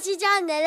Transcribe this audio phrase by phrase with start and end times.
[0.00, 0.66] チャンネル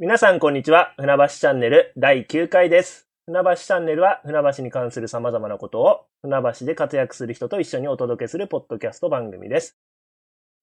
[0.00, 0.94] 皆さん、こんにちは。
[0.96, 3.06] 船橋チャンネル第9回です。
[3.24, 9.78] 船橋チャンネルは、船橋に関する様々なことを、船橋で活躍する人と一緒にお届けするポッドキャスト番組です。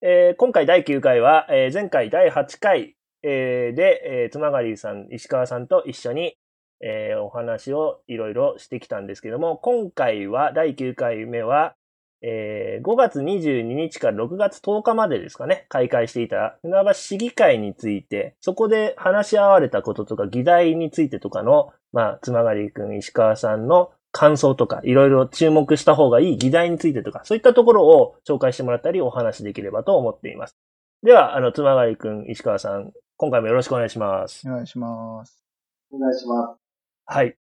[0.02, 6.36] えー今回第9回は、えー前回第8回、えーで、えー、つまがりさん、石川さんと一緒に、
[6.82, 11.76] えーお話をいろいろしてきたんですけども、今回は第9回目は、
[12.22, 30.56] えー5月22日から6月10日までですかね、開会していた船橋市議会について、そこで話し合われたこととか議題についてとかの、まあ、つまがりくん、石川さんの感想とか、いろいろ注目した方がいい議題についてとか、そういったところを紹介してもらったりお話しできればと思っています。
[31.02, 34.48] では、あの、つまがりくん、石川さん、今回もよろしくお願いします。
[34.48, 35.44] お願いします。
[35.90, 36.60] お願いします。
[37.06, 37.36] はい。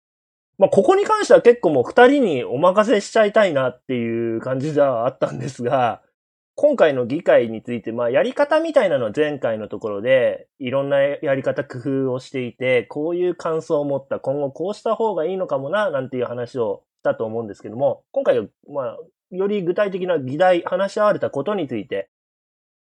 [0.59, 6.03] まあ、ここに関しては結構もう二人にお任せしちゃいたいなっていう感じではあったんですが、
[6.55, 18.99] 今回の議会について、まあ、やり方みたいなのは前回のところで、いろんなやり方工夫をしていて、こういう感想を持った、今後こうした方がいいのかもな、なんていう話をしたと思うんですけども、今回は、まあ、
[19.31, 22.11] より具体的な議題、話し合われたことについて、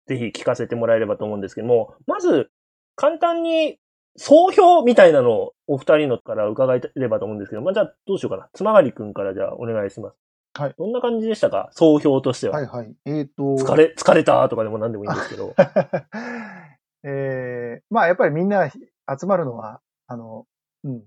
[0.08, 2.50] ぜひ聞かせてもらえればと思うんですけども、まず、
[2.96, 3.80] 簡単に
[4.18, 8.50] 総評みたいなのをお二人のから伺えればと思うんですけど、まあ、じゃあどうしようかな。
[8.54, 10.16] つまがりくんからじゃあお願いします。
[10.56, 11.70] はいどんな感じでしたか？
[11.72, 12.58] 総評としては。
[12.58, 12.96] はいはい。
[13.06, 13.44] えっ、と。
[13.44, 15.56] 疲れ、疲れたとかでも何でもいいんですけど。
[17.04, 20.46] えー、まあやっぱりみんな集まるのは、あの、
[20.84, 21.04] うん、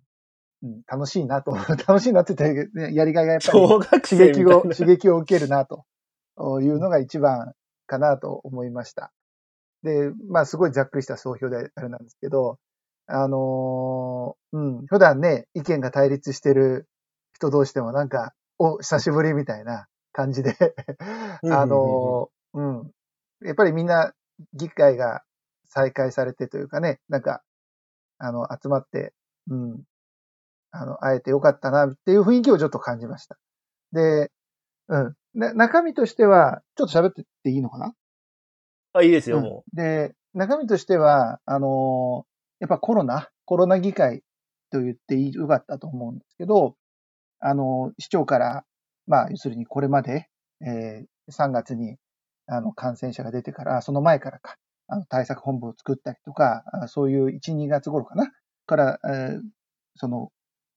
[0.63, 1.53] うん、楽しいなと、
[1.87, 4.63] 楽しいなって言って、やりがいがやっぱり刺激を。
[4.63, 5.85] 刺激を受けるなと
[6.61, 7.53] いうのが一番
[7.87, 9.13] かなと思いました。
[9.83, 12.59] で、まあすごいざっくりした総評であれなんですけど、
[13.07, 16.89] あのーうん、普段ね、意見が対立してる
[17.35, 20.57] 人同士でもなんか、お、久しぶりみたいな感じで、
[21.53, 22.93] あのーうん、
[23.47, 24.13] やっぱりみんな
[24.55, 25.23] 議会が
[25.67, 27.43] 再開されてというかね、なんか、
[28.19, 29.13] あの、集まって、
[29.49, 29.83] うん、
[30.71, 33.39] あの、会えてよかったなっていう雰囲気をちょっと感じました。
[33.93, 34.33] で、
[34.89, 35.15] うん。
[35.35, 37.95] な中身としては、ちょっと喋ってっていいのかな？
[38.95, 39.43] あ、いいですよ、うん。
[39.45, 44.23] もで、中身としては、あのーやっぱコロナ、コロナ議会
[44.71, 46.77] と言ってよかったと思うんですけど、
[47.41, 48.65] あの市長から、
[49.07, 50.29] まあ、要するにこれまで、
[50.63, 51.97] えー3月に、
[52.47, 54.55] あの、感染者が出てから、その前からか、
[54.87, 58.31] あの、対策本部を作ったりとか、そういう1、2月頃かな
[58.65, 59.41] から、えー
[59.97, 60.31] その、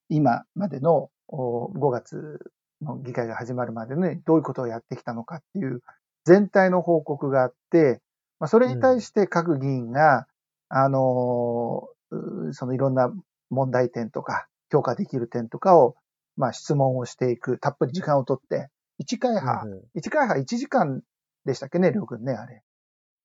[0.10, 2.40] 今までのお5月
[2.82, 5.82] の議会が始まるまでね、どういうことをやってきたのかっていう
[6.26, 8.02] 全体の報告があって、
[8.40, 10.26] まあ、それに対して各議員が、
[10.70, 11.88] あの
[12.52, 13.12] そのいろんな
[13.50, 15.96] 問題点とか、評価できる点とかを、
[16.38, 18.70] まあ、質問をしていく、たっぷり時間をとって、
[19.04, 19.40] 1回う。
[19.40, 21.02] 半、うんうん1回半1時間
[21.46, 22.62] でしたっけね、りょうくんね、あれ。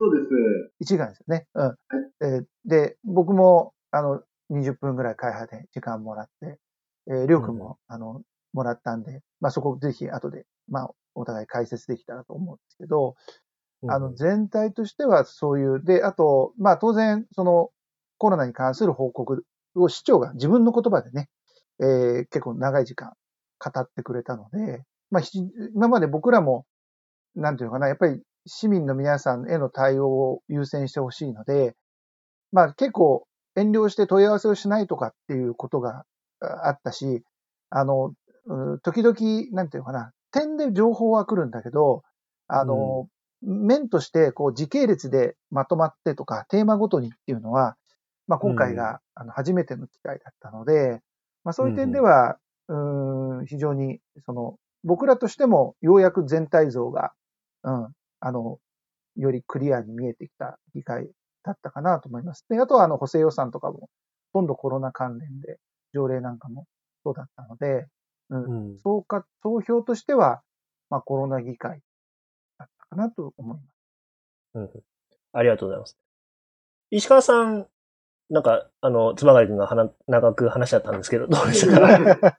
[0.00, 0.94] そうです。
[0.94, 1.46] 1時間ですよね。
[1.54, 1.76] うん。
[2.22, 6.58] えーで、僕も、あの、20分ぐらい会派で時間もらって、
[7.08, 8.22] えー、りょうくんも、あの、
[8.52, 13.16] もらったんで、まあそこぜひ後で、まあお互い解説できたらと思うんですけど、
[13.86, 17.70] あの、全体としてはそういう、で、あと、まあ当然、その、
[18.18, 21.28] コロナに関する報告を市長が自分の言葉でね、
[21.80, 23.12] えー結構長い時間
[23.58, 25.40] 語ってくれたので、まあひ
[25.74, 26.64] 今まで僕らも、
[27.36, 31.74] なんていうのかな、やっぱり市民の皆さんへの対応を優先してほしいので、
[32.52, 36.04] まあ結構遠慮して問い合わせをしないとかっていうことが
[36.40, 37.22] ああったし、
[37.70, 38.14] あの、
[38.46, 39.16] うん時々、
[39.52, 42.02] なんていうのかな、点で情報は来るんだけど、
[42.48, 43.08] あの、
[43.44, 47.76] 面として、こう、時系列でまとまってとか、テーマごとにっていうのは、
[48.26, 51.00] まあ、今回が、あの初めての機会だったので、
[51.44, 52.38] まあ、そういう点では、
[52.68, 57.12] うーん、非常に、その、僕らとしても、ようやく全体像が、
[57.62, 57.88] うん、
[58.20, 58.58] あの、
[59.16, 61.10] よりクリアに見えてきた議会
[61.42, 62.44] だったかなと思います。
[62.48, 63.88] で、あとは、あの、補正予算とかも、
[64.32, 65.58] ほとんどコロナ関連で、
[65.92, 66.66] 条例なんかも
[67.04, 67.86] そうだったので、
[68.30, 68.78] うん、うん。
[68.78, 70.42] 総か、投票としては、
[70.90, 71.80] まあ、コロナ議会
[72.94, 73.66] かなと思います。
[74.54, 74.70] うん
[75.36, 75.98] ありがとうございます。
[76.92, 77.66] 石川さん、
[78.30, 81.82] なんか、あの、つばがりくんが話長く話しちゃったんですけど、どうでしたか？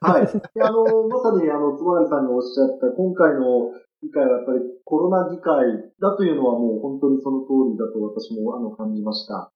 [0.00, 0.26] はい。
[0.54, 3.70] であの、まさに、あの、つばりさんにおっしゃった、今回の
[4.00, 9.52] 議会はやっぱりコロナ議会だというのはもう本当にその通りだと私も、あの、感じました。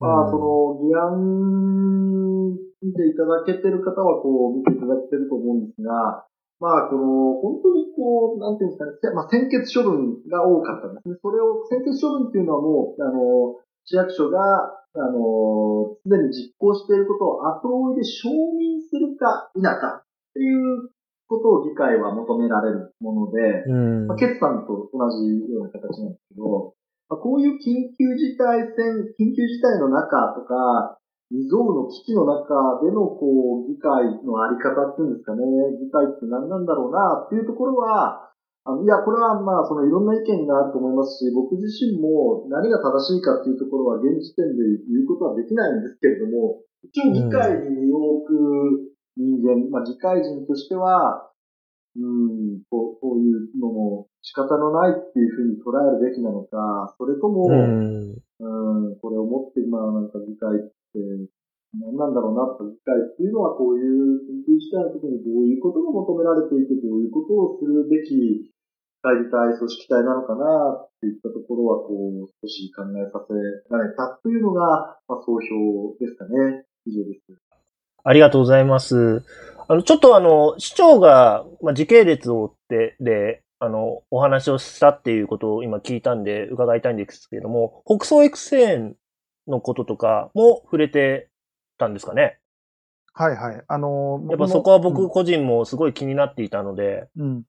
[0.00, 2.52] まあ、その、議案
[2.82, 6.26] 見ていただけてる方は、こう、見ていただけてると思うんですが、
[6.62, 11.18] まあ、この、本当にこう、なんていうんですかね、せまあ、先決処分が多かったんですね。
[11.18, 20.90] それを、先決処分っていうのはもう、あの、市役所が、あの、すでに実行していることを後追いで承認するか否かっていう
[21.26, 26.74] ことを議会は求められるもので、うんまあ、決算と同じような形なんですけど、
[27.08, 31.00] まあ、こうういう緊急事態宣、緊急事態の中とか、
[31.32, 35.40] 未曾有の危機の中での、こう、議会のあり方っていうんですかね、
[35.80, 38.28] 議会って何なんだろうなっていうところは、
[38.64, 44.62] あのいや、これはまあ、そのいろんな意見があると思いますし、僕自身も何が正しいかっていうところは現時点で
[44.92, 51.32] 言うことはできないんですけれども、一応議会に身を置く人間、まあ、議会人としては、
[51.96, 60.70] うん、こうこういうのも仕方のないっていうふうに捉えるべきなのか、それとも、うん、うんこれをもって今なんか議会
[61.72, 68.52] 何なんだろうなと、議会っていうのはこういう緊急事態の時にどういうことが求められていて、どういうことをするべき
[69.02, 70.44] 会議体、組織体なのかな
[70.84, 73.34] っていったところは、こう、少し考えさせ
[73.74, 76.64] られたというのが、まあ、総評ですかね。
[76.86, 77.42] 以上です。
[78.04, 79.24] ありがとうございます。
[79.66, 88.96] あの、ちょっとあの、市長が、まあ、時系列を追ってで、あの、お話をしたっていうことを今聞いたんで伺いたいんですけれども、北総 X 線
[89.48, 91.28] のこととかも触れて
[91.78, 92.38] たんですかね？
[93.14, 93.62] はいはい。
[93.68, 97.08] あのー、やっぱそこは僕個人もすごい気になっていたので。
[97.16, 97.42] うん。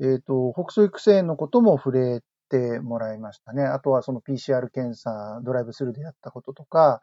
[0.00, 3.62] えっ、ー、と、北総育成のことも触れてもらいましたね。
[3.62, 7.02] あとはその PCR 検査、ドライブスルーでやったこととか、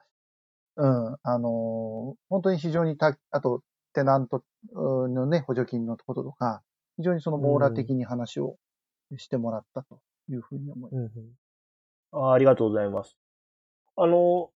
[0.76, 3.62] うん、あのー、本当に非常にた、あと、
[3.94, 4.44] テナント
[4.74, 6.62] のね、補助金のこととか、
[6.98, 8.58] 非常にその網羅的に話を
[9.18, 10.00] してもらったと
[10.30, 11.20] いうふうに思います。
[12.14, 13.18] うん、あありがとうございます。
[13.96, 14.50] あの、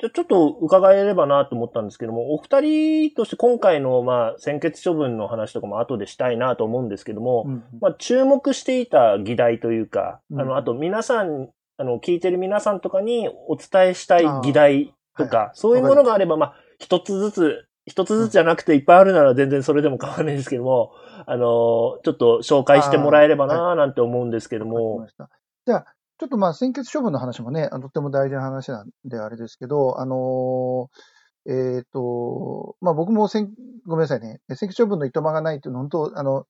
[0.00, 20.92] じゃちょっと伺えればなと思ったんですけども、お二人として今回の、まあ、先決処分の話とかも後でしたいなと思うんですけども、うん、まあ、注目していた議題というか、うん、あの、あと皆さん、あの、聞いてる皆さんとかにお伝えしたい議題とか、はい、そういうものがあれば、まあ、一つずつ、一つずつじゃなくていっぱいあるなら全然それでも構わないんですけども、
[21.26, 24.96] あの、ちょっと紹介してもらえればななんて思うんですけども。
[24.98, 25.10] はい、
[25.66, 33.50] じゃあ、ちょっとまあ、先決処分の話もね、とっても大事な話なんであれですけど、あのー、えっ、ー、と、まあ僕もせん、
[33.86, 36.46] ごめんなさいね、先決処分のいとまがないっていうのは、本当、あの、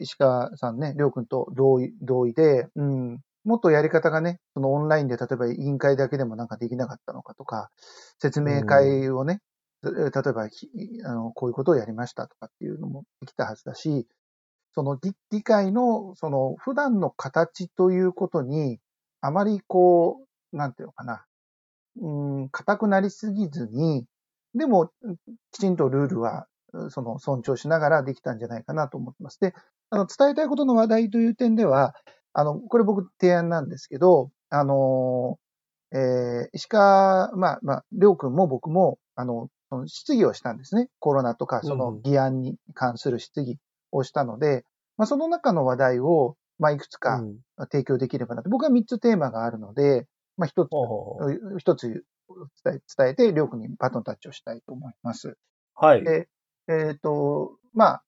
[0.00, 7.70] 石川さんね、りょうくんと同意、同意で、うん、もっとやり方がね、そのオンラインで例えば委員会だけでもなんかできなかったのかとか、
[8.18, 9.40] 説明会をね、
[9.82, 10.48] うん、例えば
[11.04, 14.08] あの、こういうことをやりましたとかっていうのもできたはずだし、
[14.74, 14.98] その
[15.30, 18.80] 議会の、その普段の形ということに、
[19.24, 20.20] あまりこ
[20.52, 21.24] う、なんていうのかな、
[22.00, 24.04] うん、硬くなりすぎずに、
[24.54, 24.90] でも、
[25.50, 26.46] きちんとルールは、
[26.90, 29.40] その尊重しながらできたんじゃないかなと思ってます。
[29.40, 29.54] で、
[29.88, 31.94] あの、伝えたいことの話題という点では、
[32.34, 35.38] あの、これ僕提案なんですけど、あの、
[35.92, 39.48] えー、石川、まあ、まあ、りょうくんも僕も、あの、
[39.86, 40.88] 質疑をしたんですね。
[40.98, 43.56] コロナとか、その議案に関する質疑
[43.90, 44.62] をしたので、うん、
[44.98, 47.22] まあ、その中の話題を、まあ、いくつか
[47.70, 48.50] 提供できればなと。
[48.50, 50.06] 僕は3つテーマがあるので、
[50.36, 52.04] まあ、1つ、一つ
[52.64, 55.36] 伝え伝えて、りょうくんにバトンタッチをしたいと思います。
[55.74, 56.04] はい。
[56.04, 56.28] で、
[56.68, 58.04] えっ、ー、と、まあ、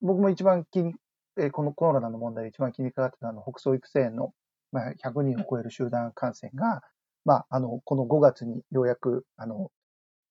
[0.00, 0.94] 僕も一番気に、
[1.38, 4.32] えー、このコロナの問題で一番気にかかってたのは、北総育成の、
[4.70, 6.82] まあ、100人を超える集団感染が、
[7.24, 9.70] まあ、あの、この5月にようやく、あの、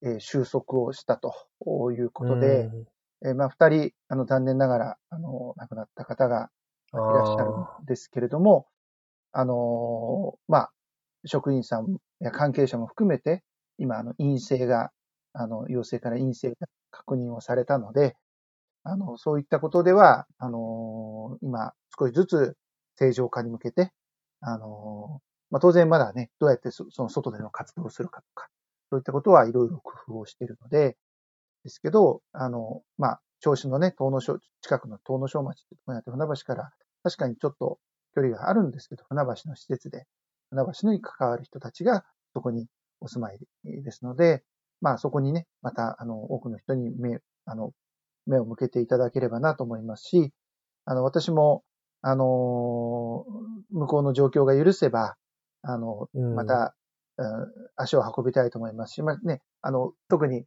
[0.03, 1.33] えー、収束をしたと
[1.91, 2.69] いうことで、
[3.23, 6.49] えー、まあ、2人、あの、残念ながら、あの、亡くなった方が
[6.93, 7.51] いらっしゃる
[7.83, 8.67] んですけれども、
[9.31, 10.71] あの、まあ、
[11.25, 13.43] 職員さんや関係者も含めて、
[13.77, 14.91] 今、あの、陰性が、
[15.33, 18.15] あの、陽性から陰性が確認をされたので、
[18.83, 22.57] あの、そういったことでは、あの、今、少しずつ
[22.97, 23.91] 正常化に向けて、
[24.41, 28.49] あの、まあ、当然まだね、どうやってその外での活動をするかとか、
[28.89, 30.97] そういったことはいろいろ工夫をしているので、
[31.63, 36.71] ですけど、あの、まあ、銚子のね、東野省、近くの東野省町ってところにあって、船橋から
[37.03, 37.79] 確かにちょっと
[38.15, 40.05] 距離があるんですけど、船橋の施設で、
[40.49, 42.67] 船橋に関わる人たちがそこに
[42.99, 44.43] お住まいですので、
[44.79, 47.71] まあそこにね、また、あの、多くの人に目、あの、
[48.27, 50.31] 目を向けていただければなと思いますし、
[50.85, 51.63] あの、私も、
[52.01, 53.25] あの、
[53.71, 55.15] 向こうの状況が許せば、
[55.61, 56.75] あの、また、
[57.17, 57.27] うん、
[57.75, 60.45] 足を運びたいと思いますし、まあね、あの、特に、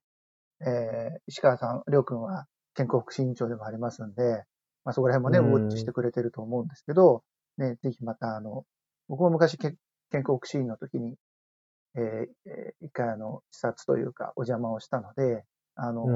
[0.60, 4.44] えー、石川さん、りょうくんは健康福祉委員長でもありますんで、
[4.84, 7.22] まあそこら辺もね、ウォッチしてくれてると思うんですけど、
[7.58, 8.64] ね、ぜひまたあの、
[9.08, 9.76] 僕も昔健
[10.12, 11.14] 康福祉員の時に、
[11.96, 15.44] えー、一回あの、視察というかお邪魔をしたので、
[15.76, 16.06] あの、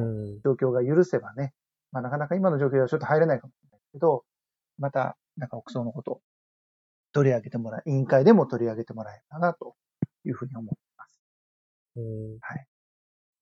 [0.45, 1.53] 状況が許せばね、
[1.93, 4.25] まあなかなか今の状況ではちょっと入れないかもしれないけど、
[4.79, 6.21] また、なんか奥葬のこと
[7.13, 9.75] 取り上げてもらい、委員会でも取り上げてもらえればな、と
[10.25, 11.21] いうふうに思っています。
[12.41, 12.67] はい。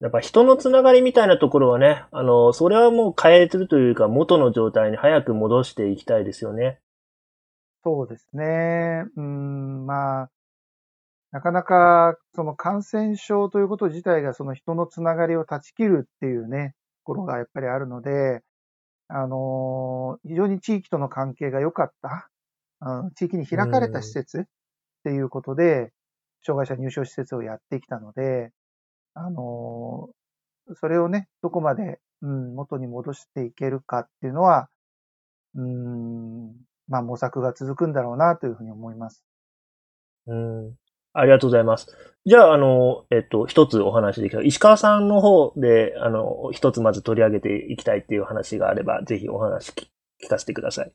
[0.01, 6.81] やっぱ人のつながりみたいなところはね、あの、それはもう変えてるというか、元の状態に早く戻していきたいですよね。
[7.83, 9.05] そうですね。
[9.17, 10.31] うん、まあ、
[11.33, 16.75] なかなかその感染症ということ自体がその人のつながりを断ち切るっていうね、
[17.05, 18.43] ところがやっぱりあるので、
[19.09, 22.29] あの非常に地域との関係が良かった、
[22.81, 24.43] うん地域に開かれた施設っ
[25.05, 25.93] ていうことで、
[26.45, 28.51] 障害者入所施設をやってきたので、
[29.17, 30.17] あのー
[30.75, 34.69] それをね、どこまで、うん、元に戻していけるかっていうのは、
[35.55, 36.55] うん、
[36.89, 39.25] まあ模索が続くんだろうなというふうに思います。
[40.27, 40.75] うん。
[41.13, 41.87] ありがとうございます。
[42.27, 44.43] じゃあ、あの、えっと、一つお話できた。
[44.43, 49.87] 石川さんの方で、あの、一つまず取り上げていきたいっていう話があれば、ぜひお話聞
[50.23, 50.93] 聞かせてください。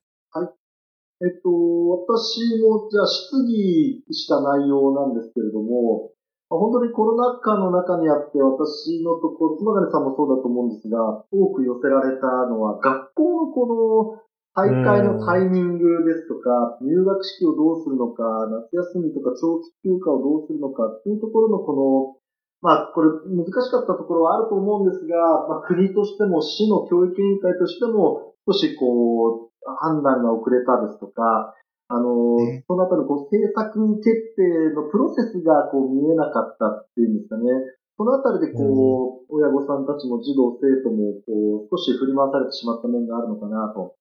[1.24, 6.21] えっと、私もじゃあ質疑した内容なんですけれども、まあ
[6.52, 18.24] 本当にコロナ禍の中にあって私のところ、妻金さんもそうだと思うんですが、多く寄せられたのは学校のこの大会のタイミングですとか、入学式をどうするのか、
[18.68, 22.20] 夏休みとか長期休暇をどうするのかっていうところのこの、
[22.60, 31.56] まあこれ難しかったところはあると思うんですが、まあ国としても市の教育委員会としても少しこう、判断が遅れたですとか、
[31.92, 37.52] あの、ねそのあたりこう政策決定のプロセスがこう見えなかったっていうんですかね。
[38.00, 43.94] そのあたりでこう、親御さんたちも児童生徒もこう、少し振り回されてしまった面があるのかなと。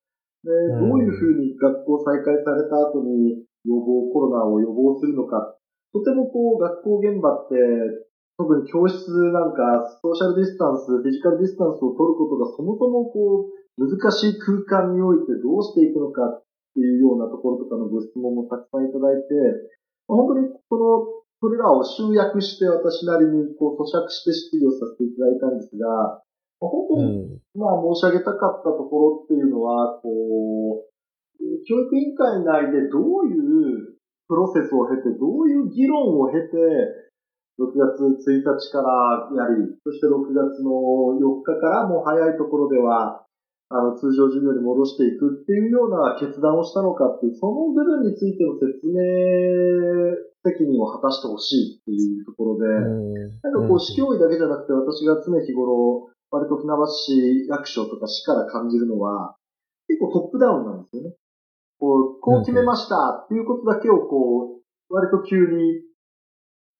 [0.46, 5.56] で、うんどういうふうに学校再開された後に予防、コロナを予防するのか。
[5.92, 7.58] とてもこう、学校現場って、
[8.38, 19.34] 特に教室なんか、ソーシャルディスタンス、フィジカルディスタンスを取ることがそもそもこう、難しい空間においてどうしていくのかっていうようなところとかのご質問もたくさんいただいて、
[20.06, 26.22] 本当にその、それらを集約して私なりにこう咀嚼して質疑をさせていただいたんですが、
[26.60, 27.40] 本当うにん。
[27.56, 30.90] まあ申し上げたかったところっていうのは、こう、
[31.66, 33.96] 教育委員会内でどういう
[34.28, 36.56] プロセスを経て、どういう議論を経て、
[37.58, 43.26] 6月1日からやり、そして6月の4日からもう早いところでは、
[43.70, 48.98] あの、通常授業に戻していくっていうような決断をしたのかっていう、その部分についての説明
[50.42, 59.36] 責任を果たしてほしいっていうところで、なんかこう、市教委だけじゃなくて、私が常日頃、割と船橋市役所とか市から感じるのは、
[59.86, 61.14] 結構トップダウンなんですよね。
[61.78, 65.86] こう、こう決めましたっていうことだけをこう、割と急に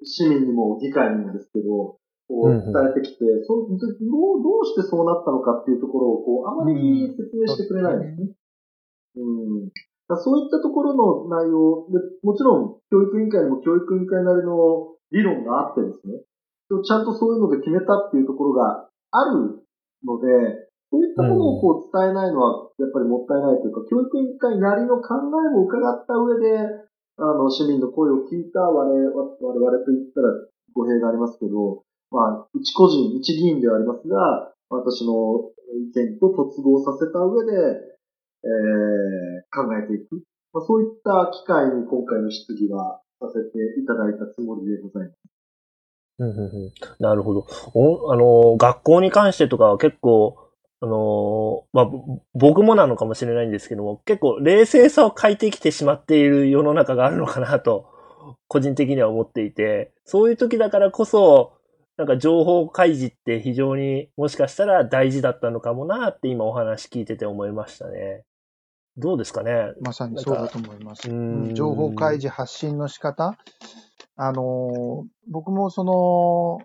[0.03, 2.00] 市民にも議会にもですけど、
[2.31, 3.79] こううんうん伝えてきて、そどう、
[4.39, 8.31] どうしてそうなったのかっていうところを、こう、あまり説明してくれないんですね。
[9.19, 9.69] うん。
[10.07, 16.23] だそういったところの内容で、もちろん、教育委員会にも教育委員会なりの理論があってですね、
[16.71, 19.67] ちゃんとそういうので決めたっていうところがある
[20.07, 26.59] ので、そういったものをこう伝えないのは、やっぱりもったいないというか、教育委員会なりの考えも伺った上で、
[27.19, 30.31] あの、市民の声を聞いた我々我々と言ったら
[30.75, 37.53] 語弊がありますけど、まあ、一個人、一議員ではありますが、私の意見と突合させた上で、
[38.43, 40.23] えー、考えていく。
[40.53, 45.21] まあ、そういった機会に今回の質疑はさせていただいたつもりでございます。
[46.19, 47.47] うんうんうんなるほど。
[47.75, 50.37] おあの、学校に関してとかは結構、
[50.83, 51.91] あの、まあ、
[52.35, 57.87] 僕もなのかもしれないんですけども、結構冷静さを欠いてきてしまっている世の中があるのかなと、
[58.49, 61.60] 個人的には思っていて、そういう時だからこそ、
[62.01, 68.25] なんか情報開示って非常にもしかしたら大事だったのかもなって今お話聞いてて思いましたね。
[68.97, 69.75] どうですかね？
[69.83, 71.11] まさにそうだと思います。
[71.53, 73.37] 情報開示発信の仕方？
[74.17, 76.61] あのー、僕もその、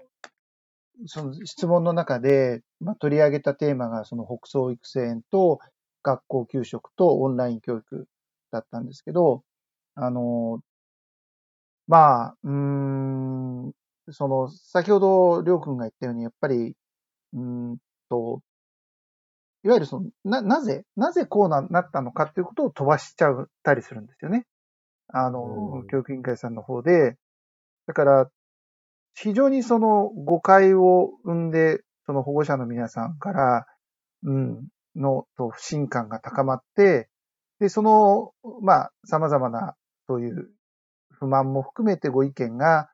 [1.06, 5.60] その質問の中で、まあ、取り上げたテーマがその北総育成園と
[6.02, 8.08] 学校給食とオンライン教育
[8.52, 9.44] だったんですけど、
[9.96, 10.62] あのー、
[11.90, 13.74] まあ、うーん、
[14.12, 16.76] その、先ほどりょうくんが言ったように、やっぱり、
[17.34, 17.40] うー
[17.74, 17.78] ん
[18.10, 18.42] と、
[19.64, 24.46] いわゆるその、な、なぜ、なぜこうななったのかっていうことを飛ばしちゃったりするんですよね。
[25.08, 27.18] あの、うん教育委員会さんの方で。
[27.88, 28.30] だから、
[29.16, 33.66] 非常にその誤解を生んで、その保護者の皆さんから、
[34.24, 37.10] うん、の、と不信感が高まって、
[37.60, 39.76] で、その、まあ、様々な、
[40.08, 40.52] そういう
[41.12, 42.90] 不満も含めてご意見が、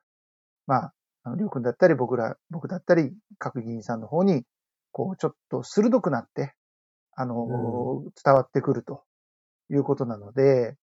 [0.66, 4.44] まあ、あの、りょうくんだったり、僕ら、僕だったり、各議員さんの方に、
[4.90, 6.54] こう、ちょっと鋭くなって、
[7.14, 9.02] あの、伝わってくると
[9.70, 10.76] いうことなので、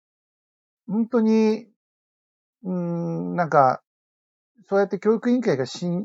[0.88, 1.66] 本当に、
[2.64, 3.82] うーん、なんか、
[4.68, 6.04] そうやって教育委員会がしん、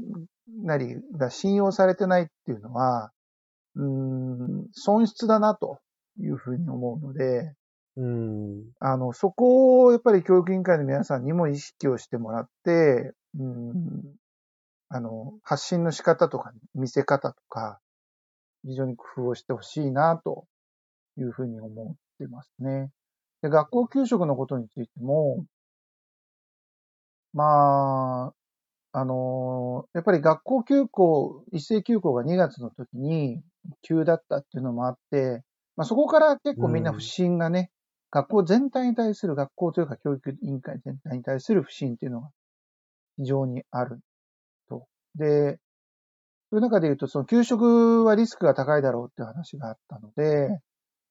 [0.64, 3.12] なり、が信用されてないっていうのは、
[3.76, 5.80] うーん、損失だなと
[6.20, 7.54] いうふうに思うので、
[7.98, 8.64] うん。
[8.80, 14.16] あの、そこをやっぱり教育委員会の皆さんにも意識をしてもらって、うん、
[14.94, 17.80] あの、発信の仕方とか見せ方とか、
[18.66, 20.46] 非常に工夫をしてほしいなと
[21.18, 22.92] いうふうに思ってますね。
[23.42, 25.46] で、学校給食のことについても、
[27.34, 28.34] まあ、
[28.94, 33.42] あのやっぱり学校休校、一斉休校が2月の時に
[33.82, 35.42] 急だったっていうのもあって、
[35.78, 37.72] まあそこから結構みんな不信がね、
[38.12, 42.30] 学校全体に対する、学校というか教育委員会全体に対する不信っていうのが
[43.16, 44.02] 非常にある
[46.52, 50.60] そういう中で言うと、その給食はリスクが高いだろうっていう話があったので、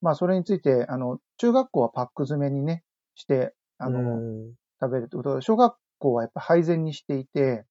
[0.01, 2.83] まあそれについて、あの、中学校はパック詰めにね、
[3.15, 4.53] して、あの、うん。
[4.79, 7.65] 食べるってことで、小学校はやっぱ配膳にしていて、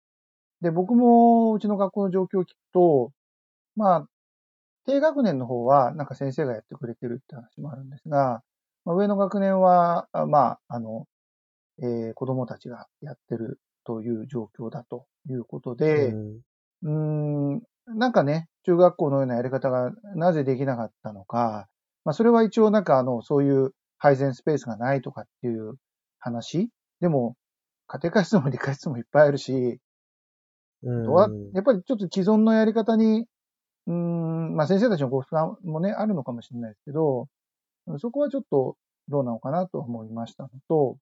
[0.61, 3.13] で、僕もうちの学校の状況を聞くと、
[3.77, 4.07] まあ、
[4.87, 8.43] 低学年の方はなんか先生がやってくれてるって話もあるんですが、
[8.85, 11.07] まあ、上の学年は、あまあ、あの、
[11.83, 16.17] えー子供たちがやってるという状況だということで、
[16.83, 17.57] うん。
[17.57, 21.69] ん、なんかね、中学校のようなやり方がなぜできなかったのか、
[22.05, 25.75] まあそれは一応なんかあの、そういう配膳スペースがないとかっていう
[26.19, 26.71] 話。
[27.01, 27.37] でも、
[27.87, 29.81] 家庭科室も理科室もいっぱいあるし、
[30.83, 31.05] うん。
[31.19, 33.27] ややっぱりちょっと既存のやり方に、
[33.87, 37.29] うーん、まあ先生たちのご負担もね、あるのかもしれないですけど、
[37.99, 38.77] そこはちょっと
[39.09, 40.97] どうなのかなと思いましたのと、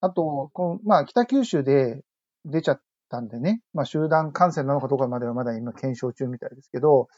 [0.00, 2.02] あと、このまあ北九州で
[2.44, 7.08] 出ちゃったんでね、まあ集団感染なのかどうかまではまだ今検証中みたいですけど、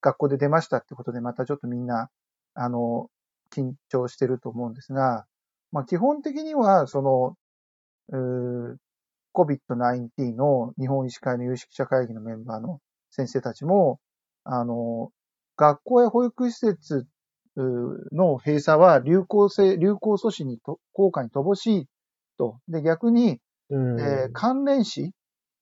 [0.00, 2.08] 学校で出ましたってことでまたちょっとみんな、
[2.54, 3.08] あの、
[3.54, 5.26] 緊張してると思うんですが、
[5.70, 7.36] まあ基本的には、その、
[8.08, 8.76] うー
[9.34, 13.98] COVID-19 の日本医師会の有識者会議のメンバーの先生たちも、
[14.44, 15.10] あの、
[15.56, 17.06] 学校や保育施設
[18.12, 21.86] の閉鎖は流行性、流行阻止にと効果に乏しい
[22.38, 22.58] と。
[22.68, 23.38] で、逆に、
[23.76, 25.12] えー関連死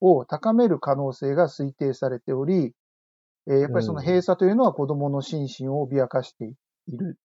[0.00, 2.72] を高める可能性が推定されており、
[3.48, 6.52] えーやっぱりその閉鎖というのは子供の心身を脅かして
[6.86, 7.18] いる、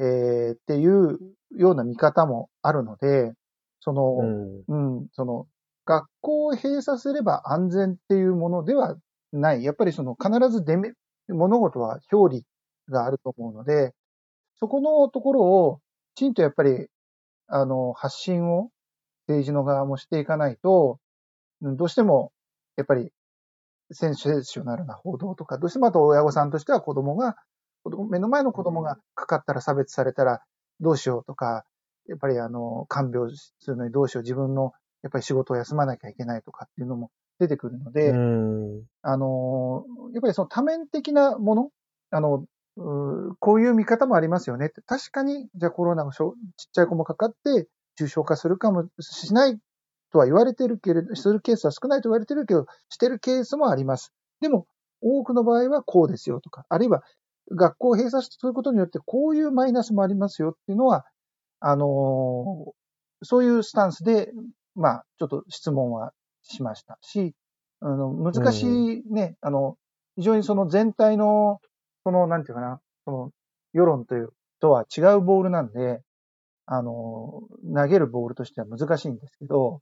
[0.00, 1.18] えーっていう
[1.56, 3.32] ような見方もあるので、
[3.80, 4.64] その、うん。
[4.68, 5.46] うん、その、
[5.86, 8.96] 学校を閉鎖すれば安全っていうものでは
[9.32, 9.64] ない。
[9.64, 10.92] やっぱりその必ずデメ、
[11.28, 12.44] 物事は表
[12.88, 13.94] 裏があると思うので、
[14.60, 15.80] そこのところを
[16.14, 16.88] きちんとやっぱり、
[17.46, 18.70] あの、発信を
[19.28, 20.98] 政治の側もしていかないと、
[21.62, 22.32] うんどうしても、
[22.76, 23.10] やっぱり、
[23.90, 27.36] センセーショナルな報道とか、どうしてもあと親御さんとしては子供が、
[27.82, 30.42] 子供目の前の子供がかかったら差別されたら
[30.80, 31.64] どうしようとか、
[32.08, 41.70] やっぱりあの、看病するのにどうしよう、自分のやっぱり仕事を休まなきゃいけないとかっていうのも出てくるので、うんあの、やっぱりその多面的なもの、
[42.10, 42.44] あの、
[42.76, 44.70] うーこういう見方もありますよね。
[44.86, 46.26] 確かに、じゃあコロナがちっ
[46.72, 49.58] ちゃい子もかかって重症化するかもしない
[50.12, 54.12] とは言われてるけれど、するケースは少ないと言われてるけど、してるケースもあります。
[54.40, 54.66] でも、
[55.00, 57.02] 多くの場合はこうですよとか、あるいは
[57.52, 61.04] 学校を閉鎖することによってこういうマイナスもありますよっていうのは、
[61.60, 62.72] あの
[63.22, 64.30] そういうスタンスで、
[64.74, 67.34] まあ、ちょっと質問はしましたし、
[67.80, 69.76] あの、難しいね、あの、
[70.16, 71.60] 非常にその全体の、
[72.04, 73.30] その、なんていうかな、その、
[73.72, 74.30] 世論という、
[74.60, 76.00] とは違うボールなんで、
[76.70, 77.42] あの、
[77.74, 79.80] 投げるボールとしては難しいんですけど、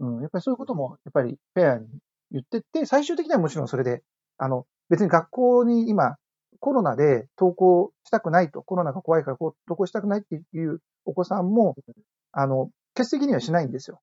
[0.00, 1.86] うん、やっぱりそういうことも、やっぱりフェアに
[2.32, 4.02] 言ってって、最終的にはもちろんそれで、
[4.36, 6.16] あの、別に学校に今、
[6.58, 11.76] コロナで登校したくないと、コロナが怖いからこう登校したくないっていうお子さんも、
[12.32, 14.00] あの、欠席にはしないんですよ。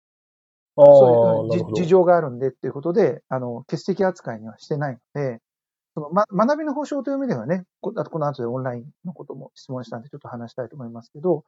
[0.78, 5.42] そういう事情があるんでっていうことで、あの、欠席扱いにはしてないので、
[5.94, 11.44] その、ま、学びの保障という意味ではね、こあとこの後でオンラインのことも質問したんでちょっと話したいと思いますけど、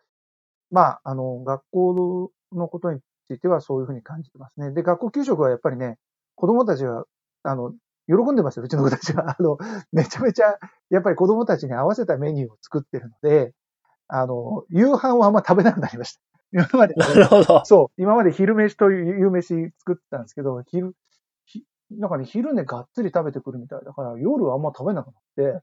[0.73, 4.71] まあ、あの、学校のことについてはそういうふうに感じてますね。
[4.71, 5.99] で、学校給食はやっぱりね、
[6.33, 7.05] 子供たちは、
[7.43, 7.73] あの、
[8.07, 9.29] 喜んでますよ、うちの子たちは。
[9.39, 9.59] あの、
[9.91, 10.57] めちゃめちゃ、
[10.89, 13.53] やっぱり子供たちに合わせたメニューを作ってるので、
[14.07, 16.21] あの、夕飯はあんま食べなくなりました。
[16.51, 17.63] 今まで、なるほど。
[17.65, 20.95] そう、今まで昼飯という夕飯作ってたんですけど、昼、
[21.45, 25.62] ひなんかね、昼ね、がっつり食べてくるみたいだから、夜はあんま食べなくなって、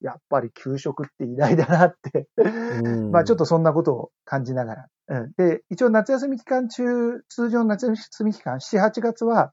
[0.00, 3.10] やっぱり給食って偉大だなって、うん。
[3.10, 4.86] まあちょっとそんなことを感じながら。
[5.08, 9.52] うん、で、一応夏休み期間中、通常の夏休み期間、7、8月は、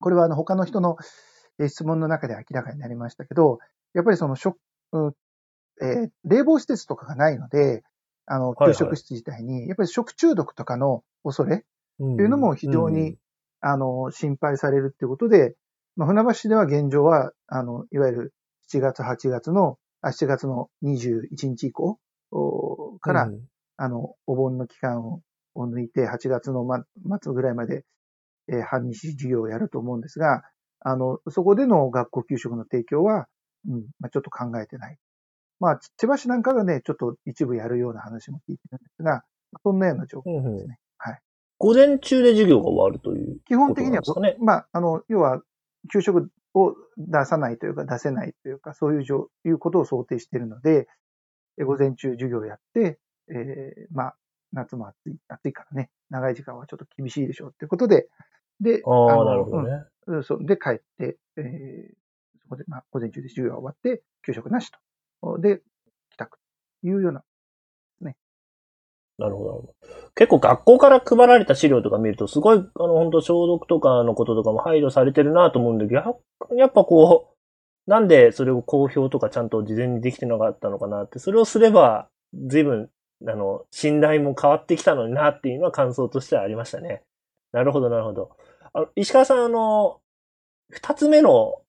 [0.00, 0.96] これはあの他の人の
[1.58, 3.58] えー質問の中で明らかになりましたけど、
[3.94, 4.58] やっぱりその食、
[4.92, 5.12] うん
[5.82, 7.82] えー冷房施設とかがないので、
[8.26, 8.72] あの、はいはい。
[8.72, 11.64] 給食室自体に、やっぱり食中毒とかの恐れ
[11.98, 13.16] とっていうのも非常に、
[13.60, 15.54] あの、心配されるっていうことで、
[15.96, 18.34] まあ、船橋市では現状は、あの、いわゆる
[18.72, 21.98] 7月、8月の、あ、7月の21日以降
[22.30, 23.30] おから、
[23.76, 25.22] あの、お盆の期間を
[25.56, 26.66] 抜いて、8月の
[27.22, 27.84] 末ぐらいまで、
[28.48, 30.42] えー、半日授業をやると思うんですが、
[30.80, 33.26] あの、そこでの学校給食の提供は、
[33.68, 34.98] うん、まあ、ちょっと考えてない。
[35.58, 39.24] まあ、千葉市なんかがね、ちょっと一部やるような話も聞いてるんですが、
[39.62, 40.50] そんなような状況ですね。
[40.50, 41.20] うんうん、はい。
[41.58, 44.02] 午前中で授業が終わるという、ね、基本的には、
[44.40, 45.40] まあ、あの、要は、
[45.92, 50.88] 給食を出さないというか、出せないというか、そういうじょいうことを想定しているので、
[51.58, 54.16] 午前中授業をやって、えー、まあ、
[54.52, 58.08] 夏も暑い、暑いからね、長い時間はちょっと厳しいでしょうってことで、
[58.60, 59.84] で、ああ、なるほどね。
[60.06, 64.70] うん、そうで、帰って、えー、そこで、まあ、午前中で授業が終わって、給食なし
[65.22, 65.38] と。
[65.38, 65.58] で、
[66.10, 66.38] 帰宅
[66.80, 67.24] というような、ね。
[69.18, 69.74] なるほど、
[70.14, 76.04] 結構学校から配られた資料とか見ると、すごい、あの、本当消毒とかのこととかも配慮されてるなと思うんで、や
[76.54, 77.34] やっぱこ
[77.86, 82.90] う、なんでそれを公表とかちゃんと事前にできてなかったのかなって、それをすれば、随分、
[83.26, 87.02] あの、信頼も変わってきたのになっていうのは感想としてはありましたね。
[87.52, 88.36] なるほど、なるほど。
[88.74, 90.00] あの、石川さん、あの、
[90.70, 91.62] 二つ目の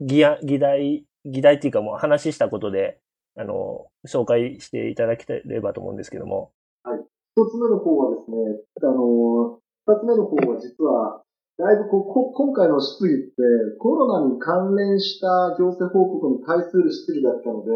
[0.00, 2.98] 議議題、議題っていうかもう話したことで、
[3.36, 6.52] あの、紹介していただければと思うんですけども。
[7.36, 7.46] はい。
[7.46, 8.36] 一つ目の方はですね、
[8.82, 11.24] あの、二つ目の方は実は、
[11.56, 13.34] だいぶここ今回の質疑って
[13.78, 17.70] コロナに関連した行政報告に対する質疑だったので、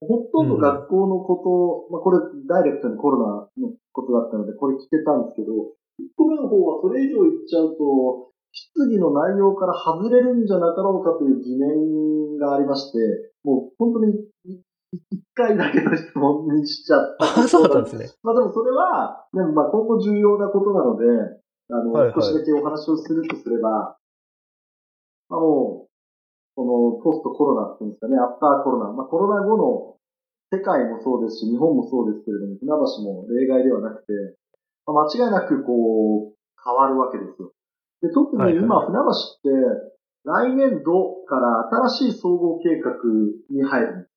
[0.00, 2.18] ほとんど学校のこと、うん、まあこれ
[2.48, 12.98] ダイレクトにコロナのことだったので、これ聞けたんですけど、一個目の方はそれ以上言っちゃうと、質疑の内容から外れるんじゃなかろうかという疑念がありまして、
[13.44, 14.24] もう本当に
[14.92, 17.42] 一回だけの質問にしちゃった。
[17.42, 18.10] あ、そうなんですね。
[18.22, 21.04] まあでもそれは、でもまあ今後重要なことなので、
[21.70, 23.98] あの、はいはい、少しだけお話をするとすれば、
[25.28, 25.88] まあもう、
[26.56, 28.92] このポストコロナっていうんですかね、アフターコロナ。
[28.92, 29.98] まあコロナ後の
[30.50, 34.12] 世界もそうですし、日本もそうですけれども、船橋も例外ではなくて、
[34.86, 37.52] まあ、間違いなくこう、変わるわけですよ。
[38.00, 39.92] で特に今、船橋って、
[40.24, 42.96] 来年度から新しい総合計画
[43.50, 44.07] に入るんで。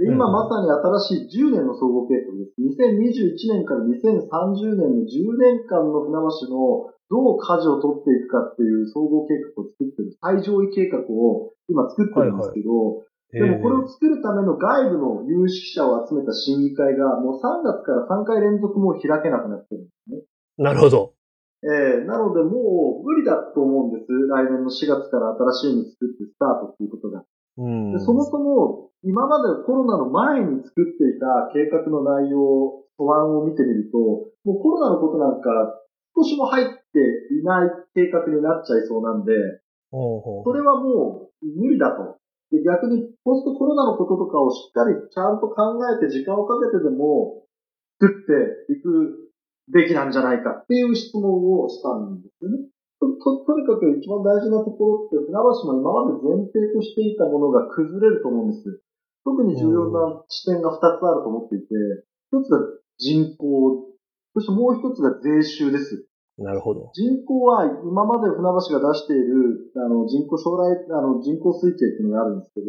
[0.00, 0.70] で今まさに
[1.04, 2.56] 新しい10年の総合計画です。
[2.56, 13.04] 2021年から2030年の10年間の船橋のどう舵を取っていくかっていう総合計画を作ってる、最上位計画を今作ってるんですけど、は
[13.36, 20.24] いはい、でもこれを作るための外部の有識者を集めた審議会がもう3月から3回連続もう開けなくなってるんですね。
[20.56, 21.12] なるほど。
[21.60, 24.08] えー、なのでもう無理だと思うんです。
[24.08, 27.20] 来年の4月から新しいの作ってスタートっていうことが。
[27.60, 33.98] うんでそもそも今までコロナの前に作っていた計画の内容、素案を見てみると、
[34.44, 35.48] もうコロナのことなんか
[36.14, 37.00] 少しも入って
[37.32, 39.32] いない計画になっちゃいそうなんで、
[39.90, 42.20] それはもう無理だと。
[42.50, 47.46] で逆にポストコロナのこととかをしっかりちゃんと考えて時間をかけてでも
[48.00, 49.30] 作っていく
[49.72, 51.24] べきなんじゃないかっていう質問
[51.62, 52.68] をしたんですね。
[53.00, 58.84] とととにかく一番大事なところって船橋も今まで前提としていたものが崩れると思うんです。
[59.24, 61.72] 特に重要な視点が2つあると思っていて、
[62.28, 62.60] 一つが
[63.00, 63.88] 人口、
[64.36, 66.04] そしてもう一つが税収です。
[66.36, 66.92] なるほど。
[66.92, 72.66] 人口は今まで船橋が出しているあの人口将来あの人口推計っていうのがあるんですけど、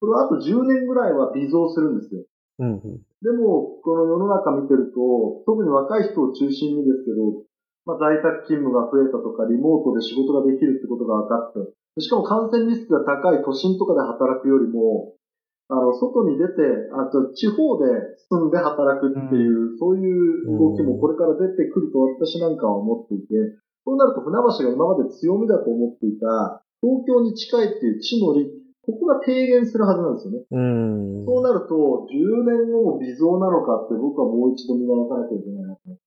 [0.00, 2.24] これはあと10年ぐらいは微増するんですよ。
[2.58, 2.82] うんうん、
[3.22, 7.44] でも、この世の中見てると、特に若い人を中心にですけど、
[7.84, 15.14] まあ、在宅勤務が増えたとか、リモートで仕事ができるってことが分かって、しかも感染リスクが高い都心とかで働くよりも、
[15.68, 17.88] あの、外に出て、あと地方で
[18.28, 23.34] 住んで働くっていう、うん、そういう動きもこれから出てくると私なんかは思っていて、
[23.84, 30.42] そうなると船橋が今まで強みだと思っていた、東京に近いっていう地の利ここが低減するはずなんですよね。
[30.50, 30.58] う
[31.22, 31.24] ん。
[31.24, 35.80] そうなると、10年後も微増なのかって僕はもう一度見直さなきゃいけないなと。
[35.86, 36.01] 思って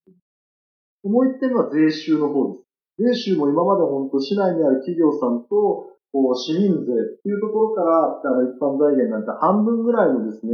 [1.05, 2.65] もう一点は税収の方です。
[2.97, 10.51] 税収も今まで本当市内にある企業さんと、こう市民税っていうところから、あの一般財源なんて半分ぐらいのですね、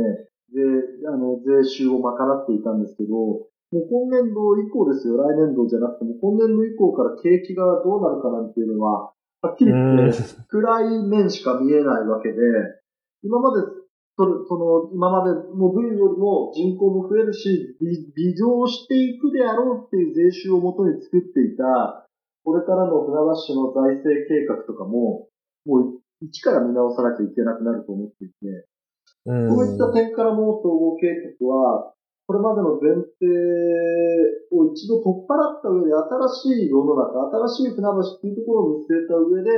[0.52, 0.60] 税、
[1.08, 10.18] あの税収を賄っていたんですけど、もう今年度以降ですよ、来年度じゃなくても、今年度以降から景気がどうなるかなんていうのは、はっきり言って、
[10.50, 12.36] 暗い面しか見えないわけで、
[13.24, 13.64] 今まで、
[14.48, 22.08] その、今までの分よりも人口も増えるし、微増していくであろうっていう税収をもとに作っていた、
[22.44, 25.28] これからの船橋の財政計画とかも、
[25.66, 28.68] もう一から見直さなきゃいけなくなると思っていて、
[29.26, 31.94] そういった点からも総合計画は、
[32.28, 33.28] これまでの前提
[34.56, 39.52] を一度取っ払った上で新しい世の中、新しい船橋っていうところを見据えた上で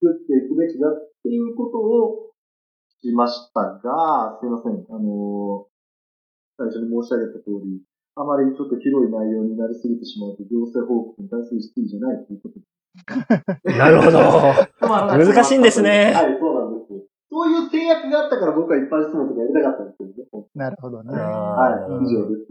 [0.00, 2.33] 作っていくべきだっていうことを聞
[3.04, 4.84] きましたが、すいません。
[4.88, 5.66] あの、
[6.56, 7.84] 最初に申し上げた通り、
[8.16, 12.64] あまりちょっと広い内容になりすぎてしまうと、行政報告に対する質疑じゃないということで。
[13.76, 14.18] なるほど。
[14.88, 16.86] まあ難しいんですねはい、そうなんです。
[17.28, 20.46] そういう制約があったから僕は一般質問とかやりたかったんですけどね。
[20.54, 21.12] なるほどね。
[21.12, 22.44] はい、以上です。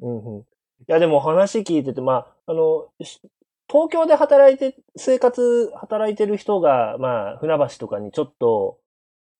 [0.00, 0.40] うんうん。
[0.40, 0.44] い
[0.86, 3.20] や、でも話聞いてて、まあ、あの、し
[3.70, 8.78] 東京で働いて、生活、働いてる人が、まあ、船橋とかにちょっと、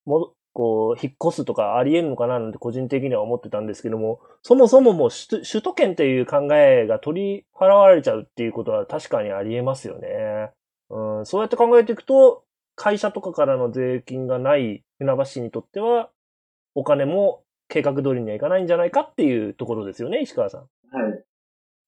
[0.05, 10.51] も、こう、引っ越すとかあり得るのかななんて個人的には思ってたんですけども、そもそももう首都圏っていう考えが取り払われちゃうっていうことは確かにあり得ますよね。
[10.89, 16.09] うん、そうやって考えていくと、会社とかからの税金がない船橋市にとっては、
[16.73, 20.61] お金も計画通りにはいかないんじゃないかっていうところですよね、石川さん。
[20.61, 20.67] は
[21.09, 21.23] い。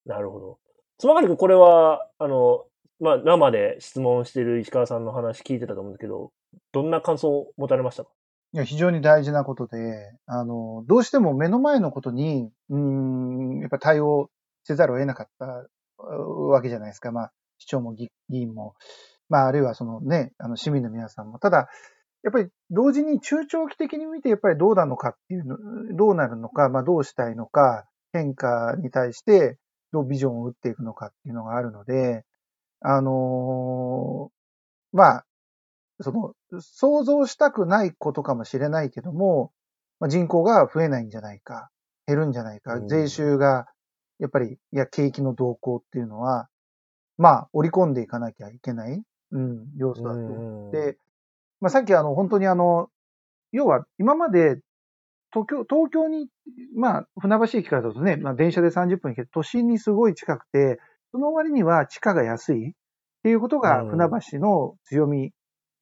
[0.05, 0.59] なるほど。
[0.97, 2.65] つまがりくん、これは、あの、
[2.99, 6.31] まあ、生で質問してる石川さんの話聞いてたと思うんですけど、
[6.73, 8.09] どんな感想を持たれましたか？
[8.53, 14.29] いや、非常に大事なことで、あの、どうしても目の前のことに、うん、やっぱ対応
[14.63, 17.11] せざるを得なかったわけじゃないですか。
[17.11, 18.75] まあ、市長も議議員も、
[19.29, 21.39] まあ、あるいはそのね、あの、市民の皆さんも。
[21.39, 21.67] ただ、
[22.23, 25.57] やっぱり同時に中長期的に見て、やっぱりどうなのかっていうの、
[25.95, 29.57] どうなるのか、まあ、どうしたいのか、変化に対して
[29.91, 32.23] どうビジョンを打っていくのかっていうのがあるので、
[32.81, 35.25] あのーまあ、
[36.01, 39.51] その、想像したくないことかもしれないけども、
[39.99, 41.69] まあ、人口が増えないんじゃないか、
[42.05, 42.87] 減るんじゃないか、うん。
[42.87, 43.67] 税収が、
[44.19, 46.49] やっぱり、いや、景気の動向っていうのは、
[47.17, 50.97] まあ、織り込んでいかなきゃいけない、うん、要素だと思って、
[51.59, 52.89] まあ、さっきあの、本当にあの、
[53.51, 54.59] 要は、今まで、
[55.33, 56.29] 東京、東京に、
[56.75, 60.79] まあ、船橋駅からだとね、まあ、電車で30分行けて、都心にすごい近くて、
[61.11, 62.73] その割には地価が安いっ
[63.23, 63.89] ていうことがうん。
[63.89, 65.31] 船橋の強み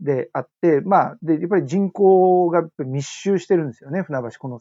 [0.01, 4.39] であって、まあ、で、やっぱり人口が密集してるんですよね、船橋。
[4.39, 4.59] この、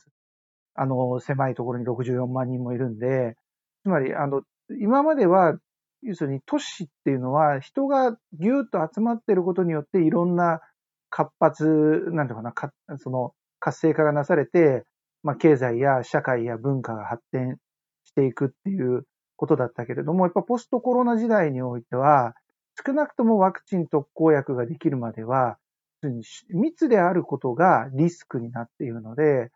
[0.75, 3.37] あの、狭いところに64万人もいるんで、
[3.83, 4.43] つまり、あの、
[4.81, 5.59] 今までは、
[6.03, 10.61] 要するに都市っていうのは人がぎゅーっと集まってることによっていろんな
[11.09, 11.65] 活発、
[12.11, 14.85] なんていうかな、かその活性化がなされて、
[15.23, 17.57] まあ経済や社会や文化が発展
[18.05, 22.35] していくっていうことだったけれども、やっぱポストコロナ時代においては、
[22.87, 25.59] 少なくともワクチン特効薬ができるまでは、
[26.51, 29.51] 密であることがリスクになっているので、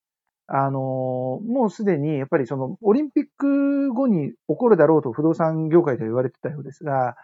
[0.47, 7.17] あの、もうすでに、やっぱりその、オリンピック後に起こるだろうと不動産業界では言われてたようですが、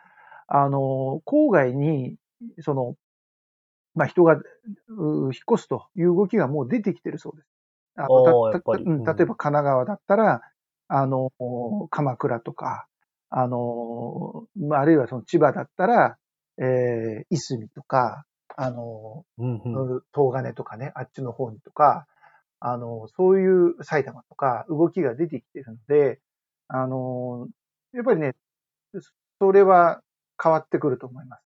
[0.46, 2.16] あの、郊外に、
[2.60, 2.96] その、
[3.94, 4.42] まあ、人が、う
[4.88, 7.48] 引っ越すという動きがもう出てきてるそうです。
[7.96, 8.06] あ
[8.98, 10.42] 例えば神奈川だったら、
[10.88, 11.30] あの、
[11.90, 12.86] 鎌倉とか、
[13.30, 16.16] あの、まあ、あるいはその千葉だったら、
[16.58, 18.24] えー、いすみとか、
[18.56, 22.06] あの、うんうん東金とかね、あっちの方にとか、
[22.60, 26.20] あの、そういう埼玉とか動きが出てきてるので、
[26.68, 27.48] あの、
[27.92, 28.34] やっぱりね、
[29.38, 30.00] それは
[30.42, 31.42] 変わってくると思います。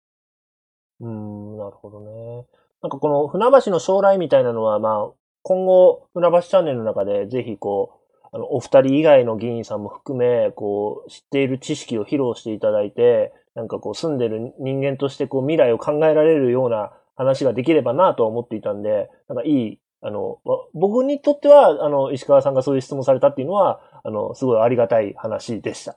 [1.00, 2.46] うーん、なるほどね。
[2.82, 5.12] なんかこの船橋の将来みたいなのは、まあ、
[5.42, 25.96] 今後、船橋チャンネルの中でぜひこう、あの、お二人以外の議員さんも含め、こう、知っている知識を披露していただいて、なんかこう、住んでる人間としてこう、未来を考えられるような話ができればなとは思っていたんで、なんかいい、あの、わ僕にとっては、あの、石川さんがそういう質問されたっていうのは、あの、すごいありがたい話でした。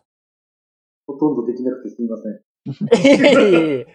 [1.06, 2.40] ほとんどできなくてすみません。
[2.70, 3.88] いえいえいえ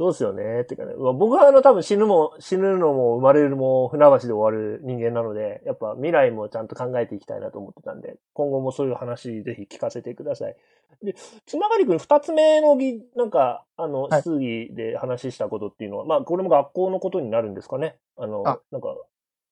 [0.00, 0.62] そうですよね。
[0.62, 10.56] ってかね、まあ僕はあの多分死ぬも、死ぬのも生まれるも船橋で終わる人間なので、やっぱ未来もちゃんと考えていきたいなと思ってたんで、今後もそういう話ぜひ聞かせてください。
[11.02, 17.98] で、つまがりくん二つ目のぎ、なんか、あの、はい質疑で話したことっていうのは、まあこれも学校のことになるんですかね。
[18.16, 18.88] あの、あなんか、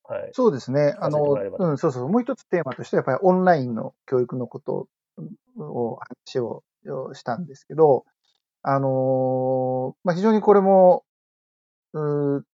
[0.05, 0.31] はい。
[0.33, 0.97] そうですね。
[0.99, 2.09] あの、うん、そうそう。
[2.09, 4.89] もう一つテーマとしては、やっぱりオンラインの教育のこと
[5.59, 6.63] を、話を
[7.13, 8.07] したんですけど、
[8.63, 11.05] あのまあ、非常にこれも、
[11.93, 12.45] う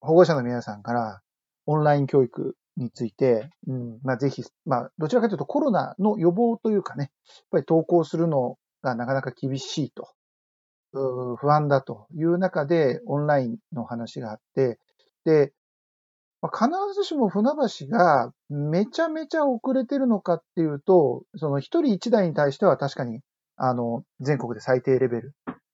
[0.00, 1.20] 保護者の皆さんから、
[1.66, 10.08] オンライン教育について、うん、まあ、ぜひ、まあ、どちらかというとコロナの予防というかね、やっぱり登校するのがなかなか厳しいと、
[10.92, 14.78] う不安だという中で、オンラインの話があって、
[15.24, 15.52] で、
[16.42, 23.20] まあ、必ずしも船橋がめちゃめちゃ遅れてるのかっていうと、その一人一台に対しては確かに、
[23.62, 25.20] あの、全国で最低レベ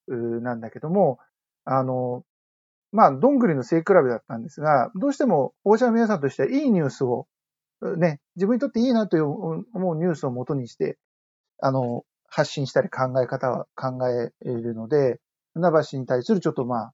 [0.08, 1.20] ルなんだけども、
[1.64, 2.24] あの、
[2.90, 7.28] まあ、どんぐりの背比べだったんですが、どうしても保護者の皆さんとしてはいいニュースを、
[7.96, 10.98] ね、自分にとっていいなという思うニュースをもとにして、
[11.62, 15.20] あの、発信したり考え方は考えるので、
[15.54, 16.92] 船橋に対するちょっとまあ、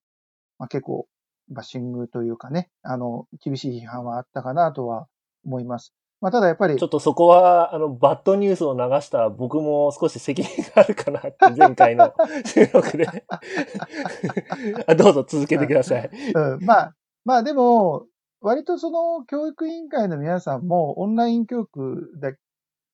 [0.59, 1.07] まあ、結構
[1.48, 5.07] バッシングというかね、あの、厳しい批判はあったかなとは
[5.46, 5.94] 思います。
[6.22, 12.14] まあ、ただやっぱりちょ、っとそこは、あの、バッドニュースを流した僕も少し責任があるかなって、前回の
[12.46, 13.08] 収録で。
[14.87, 16.08] あどうぞ続けてください。
[16.32, 18.06] うん、まあ、まあでも、
[18.40, 22.32] 割とその教育委員会の皆さんもオンライン教育だ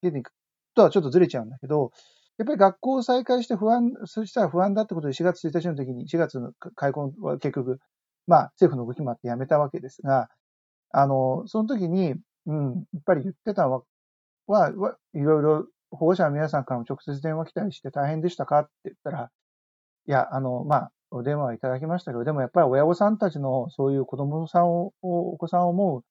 [0.01, 0.23] けで
[0.75, 1.91] とはちょっとずれちゃうんだけど、
[2.39, 7.79] やっぱり学校を再開して不安、そしたら不安だってことで4月1日の時に、4月の開校は結局、
[8.27, 10.31] まあ政府の動きもあってやめたわけですが、
[10.93, 12.15] あの、その時に、
[12.49, 13.83] うん、やっぱり言ってたのは、
[14.47, 19.31] は、はいろいろ保護者の皆さんからも直接電話来たりして大変でしたかって言ったら、
[20.07, 26.03] いや、あの、まあ、お電話いただきましたけど、でもやっぱり親御さんたちのそういう子供さんを、お子さんを思う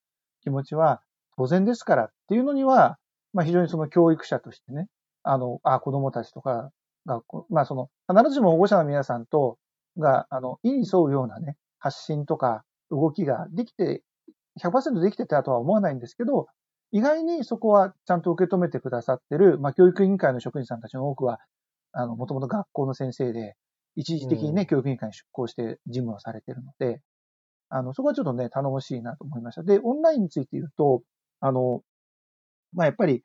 [0.41, 1.01] 気持ちは
[1.35, 2.97] 当然ですからっていうのには、
[3.33, 4.87] まあ非常にその教育者としてね、
[5.23, 6.71] あの、あ、子供たちとか
[7.05, 9.57] 学校、まあその、必ずしも保護者の皆さんと、
[9.97, 14.03] が、あの、意に沿うようなね、発信とか動きができて、
[14.57, 16.47] 100%できてたとは思わないんですけど、
[16.91, 21.39] 意外にそこはちゃんと受け止めてくださってる、まあ教育委員会の職員さんたちの多くは、
[21.91, 23.55] あの、もともと学校の先生で、
[23.95, 27.01] 一時的にね、教育委員会に出向して事務をされてるので、
[27.69, 29.63] あの、そこはちょっとね、頼もしいなと思いました。
[29.63, 31.01] で、オンラインについて言うと、
[31.39, 31.81] あの、
[32.73, 33.23] まあ、やっぱり、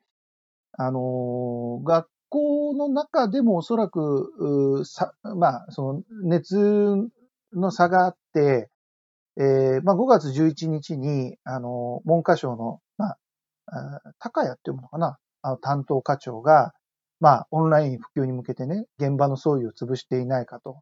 [0.73, 6.57] あの、学校の中でもおそらく、うさ、まあ、その、熱
[7.53, 8.69] の差があって、
[9.37, 13.17] えーまあ、5月11日に、あの、文科省の、まあ、
[14.19, 16.73] 高谷っていうのかな、あの担当課長が、
[17.19, 20.81] まあ、オンライン普及に向けてね、現場の総意を潰していないかと。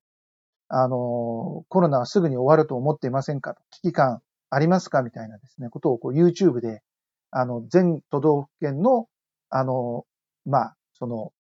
[0.69, 3.61] あの、コロナはすぐに終わると思っていませんかと。
[3.71, 5.01] 危機感ありますか？
[5.01, 6.81] みたいなですね、ことをこう YouTube で、
[7.31, 9.07] あの、全都道府県の、
[9.49, 10.05] あの、
[10.45, 11.31] まあ、その、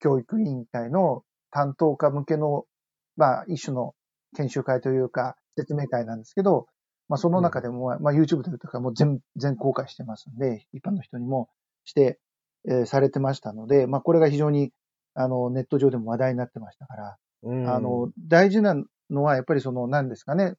[0.00, 2.64] 教育委員会の担当課向けの、
[3.16, 3.94] まあ、一種の
[4.36, 6.66] 研修会というか、説明会なんですけど、
[7.08, 11.48] まあ、その中でも、まあ、YouTube というか、もう全、全公開してますんで、一般の人にも
[11.84, 12.18] して、
[12.68, 14.72] えーされてましたので、まあ、これが非常に、
[15.14, 17.68] あの、ネット上でも話題になってましたから、うん。
[17.68, 18.74] あの、大事な
[19.10, 20.54] のは、やっぱりその、何ですかね、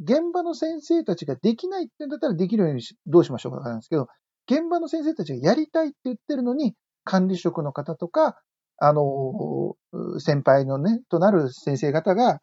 [0.00, 4.08] 現場の先生たちができないってんだったらできるようにしどうしましょうかなんですけど、
[4.50, 6.74] 現場の先生たちがやりたいって言ってるのに、
[7.04, 8.40] 管理職の方とか、
[8.78, 9.76] あの、
[10.18, 12.40] 先輩のね、となる先生方が、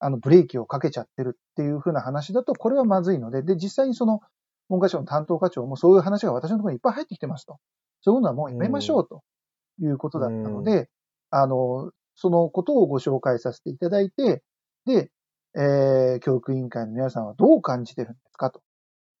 [0.00, 4.20] あの、ブレーキをかけちゃってるっていう風な話だと、これはまずいので、で、実際にその、
[4.68, 7.58] 文科省の担当課長もそういう話が私のところにいっぱい入ってきてますと。
[8.02, 9.22] そういうのはもうやめましょうと。
[9.80, 10.88] いうことだったので、
[11.30, 14.42] あの、そのことをご紹介させていただいて、
[14.86, 15.10] で、
[15.56, 18.60] えー教育委員会の皆さんはどう感じてるんですかと、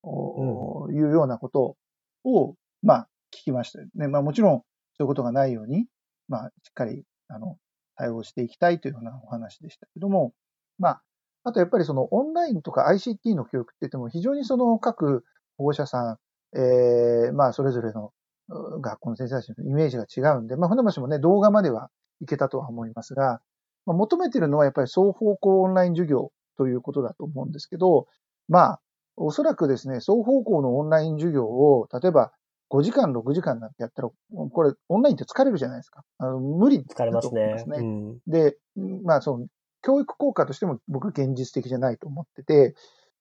[0.02, 1.76] おいうようなこと
[2.24, 4.08] を、まあ、聞きましたよね。
[4.08, 4.58] まあ、もちろん、
[4.96, 5.86] そういうことがないように、
[6.28, 7.56] まあ、しっかり、あの、
[7.96, 10.32] 対応していきたいというようなお話でしたけども、
[10.78, 11.02] まあ、
[11.44, 15.24] あとやっぱりそのオンラインとか ICT の教育って言っても非常にその各
[15.56, 16.18] 保護者さ
[16.54, 18.12] ん、えーまあそれぞれの
[18.48, 23.40] う学校の先生たちのイメージが違うんで、まあ船橋もね、動画まではいけたとは思いますが、
[23.86, 28.06] まあ、求めてるのはやっぱり双方向オンライン授業ということだと思うんですけど、
[28.48, 28.80] まあ、
[29.16, 32.32] おそらくですね、双方向のオンライン授業を、例えば
[32.70, 34.10] 5時間、6時間なんてやったら、
[34.52, 36.02] これオンラインって疲れるじゃないですか。
[36.18, 37.78] あの無理疲れますね。
[37.78, 38.18] うん。
[38.26, 38.56] で、
[39.04, 39.46] まあ、その、
[39.82, 42.74] 教育効果としても僕は現実的じゃないと思ってて、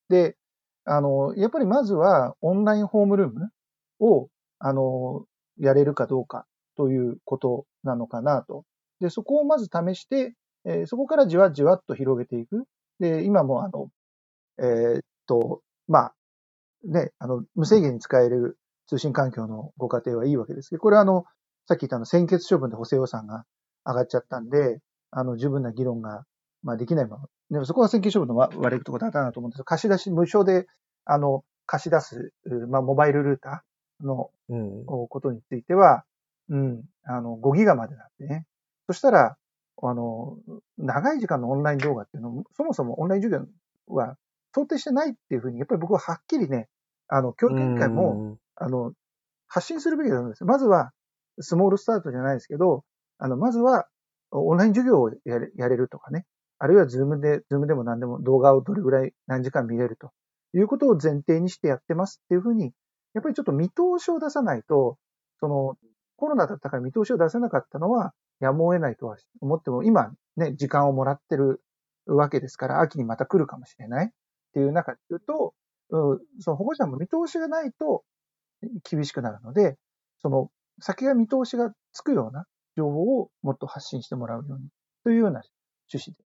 [0.10, 0.38] で、
[0.86, 3.50] あの、やっぱりまずはオンラインホームルーム
[4.00, 5.26] を、あの、
[5.60, 6.46] やれるかどうか
[6.78, 8.63] ということなのかなと。
[9.00, 10.34] で、そこをまず試して、
[10.65, 12.65] えーそこからじわじわっと広げていく。
[13.00, 13.89] で、今もあの、
[14.60, 16.13] えーっと、まあ、
[16.84, 21.26] ね、あの、無制限に使える通信環境のご家庭はいいわけですけど、これはあの、
[21.67, 23.43] さっき言ったあの、先決処分で補正予算が
[23.86, 24.80] 上がっちゃったんで、
[25.12, 26.24] あの、十分な議論が、
[26.63, 27.26] まあ、できないまま。
[27.52, 30.67] でもそこは先決処分のわ悪いところだったなと思うんですけど、貸し出し、無償で、
[31.06, 34.86] あの、貸し出す、うまあ、モバイルルーターのうん。
[34.86, 36.06] ことについては、
[36.50, 38.46] うん、あの、5ギガまでなんでね。
[38.88, 39.38] そしたら、
[39.82, 40.38] あの、
[40.78, 43.48] 長い時間のオンライン動画っていうのも、そもそもオンライン授業
[43.93, 44.17] は
[44.54, 46.67] 想定してないっていうふうに、やっぱり僕ははっきりね、
[47.10, 48.94] あの、教育委員会も、あの、
[49.48, 50.46] 発信するべきだと思うんです。
[50.46, 50.92] まずは、
[51.40, 52.84] スモールスタートじゃないですけど、
[53.17, 53.88] あの、まずは、
[54.31, 56.25] オンライン授業をやれやれるとかね。
[56.60, 60.12] あるいはズームで、ズームでも何でも動画をどれぐらい何時間見れると。
[60.53, 62.71] いうことを前提にしてやってますっていうふうに、
[63.13, 64.97] やっぱりちょっと見通しを出さないと、
[65.39, 65.75] その、
[66.15, 71.62] コロナだったから見通しを出せなかったのは、やむを得ないとは思っても、今ね、時間をもらってる
[72.05, 74.05] わけですから、秋にまた来るかもしれない。
[74.08, 74.10] っ
[74.53, 75.53] ていう中で言うと、
[75.89, 78.03] うん、その保護者も見通しがないと
[78.89, 79.77] 厳しくなるので、
[80.21, 80.49] その
[80.79, 82.45] 先が見通しがつくような
[82.75, 84.69] 情報をもっと発信してもらうように
[85.03, 85.41] というような
[85.93, 86.23] 趣旨で、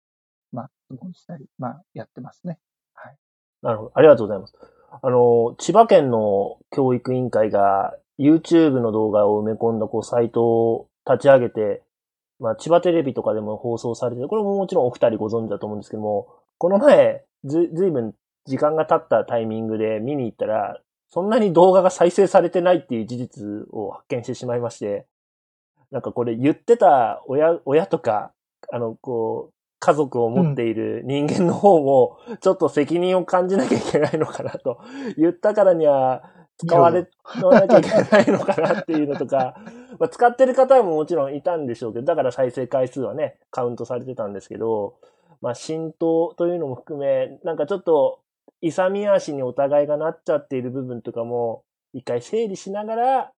[0.52, 2.58] まあ、質問したり、まあ、やってますね。
[2.94, 3.16] はい。
[3.62, 3.92] なるほど。
[3.94, 4.54] ありがとうございます。
[5.02, 11.82] あの、千葉県の教育委員会が YouTube の動画を埋め込んだこうサイトを立ち上げて、
[12.40, 16.28] まあ、千葉テレビとかでも放送されてこれももちろんお二人ご存知だと思うんですけども、
[16.58, 18.14] この前、ず、ずいぶん
[18.46, 20.80] 時間が経ったタイミングで見に行ったら、
[21.10, 25.06] そんなに動画が再生されてないっていう事実を発見してしまいまして、
[25.90, 28.32] なんかこれ言ってた親、親とか、
[28.72, 34.80] あの、こう、家族を持っている人間の方も、ちょっと責任を感じなきゃいけないのかなと。
[35.16, 36.22] 言ったからには、
[36.58, 39.54] 使われなきゃいけないのかなっていうのとか、
[40.00, 44.96] まあ、使ってる方ももちろんいたんでしょうけど、だから再生回数はね、カウントされてたんですけど、
[45.40, 48.20] まあ、浸透というのも含め、なんかちょっと、
[48.60, 51.62] 勇み足にお互いがなっちゃっている部分とかも、
[51.92, 53.32] 一回整理しながら、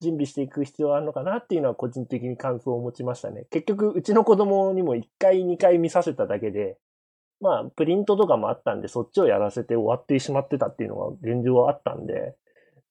[0.00, 3.46] 準備していく必要があるのかなっていうのは個人的に感想を持ちましたね。
[3.50, 6.78] 結局、うちの子供にも1回2回見させただけで、
[7.40, 12.34] まあ、プリントとかもあったんで、そっちをやらせて終わってしまってたっていうのが現状はあったんで、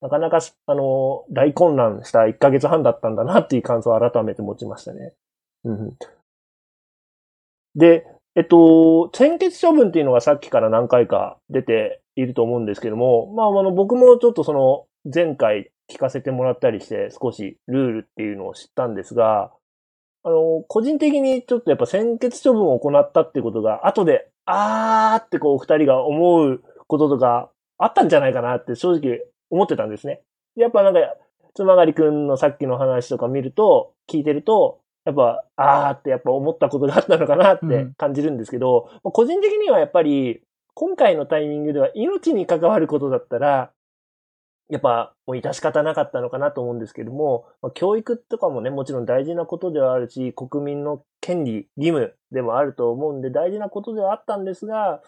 [0.00, 5.12] なかなか、あの、大混乱した1ヶ月半だったんだなっていう感想を改めて持ちましたね。
[7.74, 8.06] で、
[8.36, 19.52] えっと、先決処分っていうのがさっきから何回か出ていると思うんですけども、まあ、あの、僕もちょっとその、前回聞かせてもらったりして少しルールっていうのを知ったんですが、
[20.22, 29.20] あの、個人的にちょっとやっぱ先決処分を行ったってことが、後で、あーってこう二人が思うこととかあったんじゃないかなって正直
[29.50, 30.22] 思ってたんですね。
[30.56, 31.00] やっぱなんか、
[31.54, 40.42] つまがりくんのさっきの話とか見ると、聞いてると、やっぱ、あーってやっぱ思ったことがあったのかなって感じるんですけど、うん、個人的にはやっぱり、
[40.74, 43.70] 今回のタイミングでは命に関わることだったら、
[44.68, 55.00] やっぱ、もう致し方なかったのかなと思うんですけども、まあ、教育とかもね、もちろん大事なことではあるし、国民の権利、義務でもあると思うんで、大事なことではあったんですが、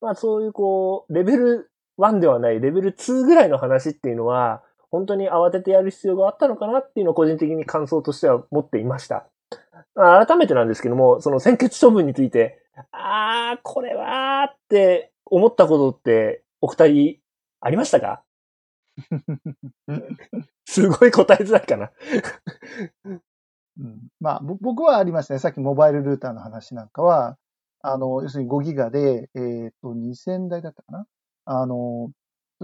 [0.00, 9.26] まあそういうこう、レベル1ではない、レベル2ぐらいの話っていうのは、本当に慌ててやる必要があったのかなっていうのを個人的に感想としては持っていました。
[9.94, 12.62] 改めてなんですけども、その先決処分について、
[12.92, 17.18] あー、これはーって思ったことってお二人
[17.60, 18.22] ありましたか？
[20.64, 21.90] すごい答えづらいかな
[23.78, 25.38] うん、まあ、僕はありますね。
[25.38, 27.36] さっきモバイルルーターの話なんかは、
[27.82, 31.06] あの、要するに5ギガで、えっ、ー、と、2000台だったかな？
[31.44, 32.10] あの、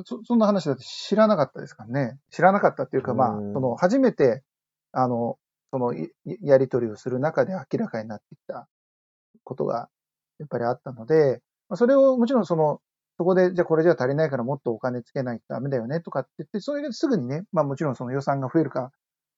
[0.04, 2.18] そ、そんな話だって知らなかったですからね。
[2.30, 4.42] 知らなかったっていうか、まあ、その、初めて、
[4.92, 5.38] あの、
[5.70, 8.68] その、やり取りをする中で明らかになってきた
[9.44, 9.88] ことが、
[10.38, 11.40] やっぱりあったので、
[11.74, 12.80] それをもちろんその、
[13.22, 18.90] そこで、じゃあこれじゃ足りないからもっとお金つけないとダメだよねとかって言って、それですぐにね、まあもちろんその予算が増えるか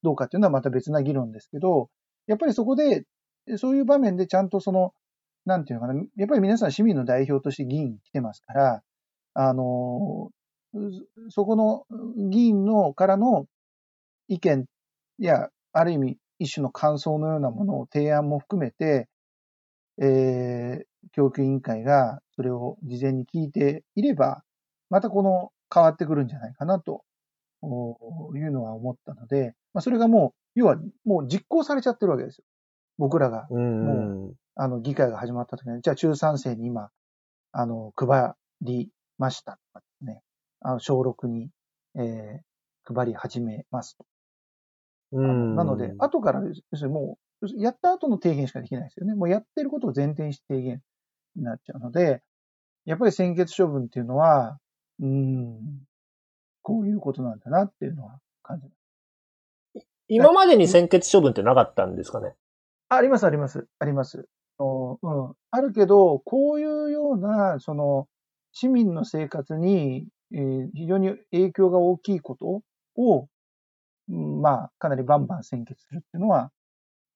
[0.02, 1.90] どうかっていうのはまた別な議論ですけど、
[2.26, 3.04] やっぱりそこで、
[3.58, 4.94] そういう場面でちゃんとその、
[5.44, 8.82] なんていうのかな、やっぱり皆さん市民の代表として議員来てますから、
[9.34, 10.30] あの、
[11.28, 11.84] そこの
[12.30, 13.44] 議員のからの
[14.28, 14.64] 意見
[15.18, 19.08] や、ある意味一種の感想のようなものを提案も含めて、
[20.00, 24.42] えー、教育委員会がそれを事前に聞いていれば、
[24.90, 27.04] またこの変わってくるんじゃないかなと
[27.62, 32.44] いうのは思ったので、まあ、それがもう、要はもう実行されちゃってるわけですよ。
[32.98, 33.46] 僕らが。
[33.50, 36.90] もう、あの、議会が始まった時に、じゃあ中3生に今、
[37.52, 40.22] あの、配りましたとかですね。
[40.60, 41.50] あの、小6に、
[41.96, 44.04] えー、配り始めますと。
[45.12, 49.14] なので、後から、要するにもう、やった後の提言しかできないですよね。
[49.14, 50.80] もうやってることを前提にして提言
[51.36, 52.22] になっちゃうので、
[52.84, 54.58] やっぱり先決処分っていうのは、
[55.00, 55.58] うん、
[56.62, 59.86] こういうことなんだなっていうのは感じます。
[60.08, 62.34] 今までに先決処分ってなかったんですかね？
[62.90, 64.28] あります、あります、あります。
[64.58, 68.06] うん、あるけど、こういうような、その、
[68.52, 72.62] 市民の生活に、えー、非常に影響が大きいこと
[72.96, 73.28] を、
[74.06, 76.52] まあ、かなりバンバン先決するっていうのは、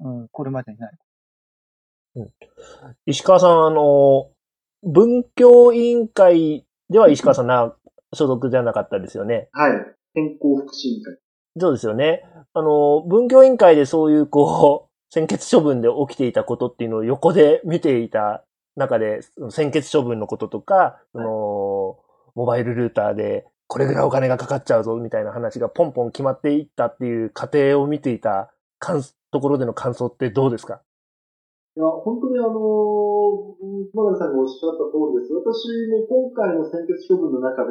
[0.01, 0.99] うん、これまでにない。
[2.19, 2.29] うん、
[3.07, 4.31] 石川さん、あの、
[4.83, 7.75] 文教委員会では石川さんな、
[8.15, 9.49] 所属じゃなかったですよね。
[9.53, 9.73] はい。
[10.15, 11.19] 健康福祉委員会。
[11.61, 12.23] そうですよね。
[12.55, 18.45] あの、文教委員会でそういう、こう、先決処分で起きていたことっていうのを横で見ていた
[18.77, 21.99] 中で、先決処分のこととか、その、
[22.35, 28.53] モバイルルーターでこれぐらいお金がかかっちゃうぞみたいな話がポンポン決まっていったっていう過程を見ていた
[29.33, 30.81] ところでの感想ってどうですか？
[31.79, 33.55] いや、本当にあの、
[33.95, 35.31] 熊谷さんがおっしゃった通りです。
[35.31, 37.63] 私も今回の先決処分の中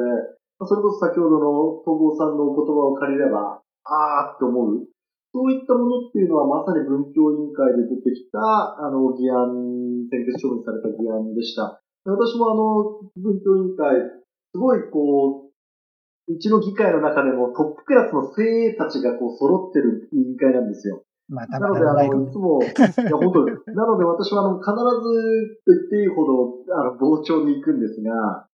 [0.64, 4.88] それこそ先ほどの東郷さんのお言葉を借りれば、あーって思う。
[5.36, 8.40] そういったものっていうのはまさに文教委員会で出てきた、
[8.80, 11.76] あの、議案、先決処分された議案でした。
[12.08, 21.04] 私もあの、文教委員会、すごいこう、うちの議会の中でもトップクラスの精鋭たちがこう揃ってる委員会なんですよ。
[21.28, 22.72] まあ、たなので、あの、いつも、いや、
[23.12, 28.48] 本当に、なので私は、あの、必ずと言っていいほど、あの、傍聴に行くんですが、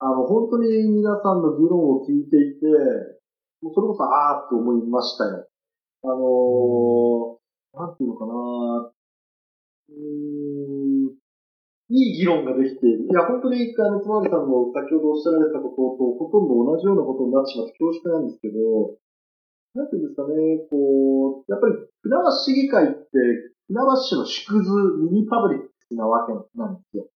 [0.00, 2.66] あの、本当に皆さんの議論を聞いていて、
[3.60, 5.48] もうそれこそ、あーって思いましたよ。
[6.04, 8.92] あのー、なんていうのかな
[9.90, 11.12] うん、
[11.90, 13.04] いい議論ができている。
[13.04, 18.96] いや、本当に、あの、つまりさんの先ほどおっしゃられたことと、ほとんど同じようなことになってしまって恐縮なんですけど、
[19.74, 23.18] なんていうんですかね、こう、やっぱり、船橋市議会って、
[23.68, 24.70] 船橋市の縮図、
[25.04, 27.06] ミニパブリックなわけなんですよ。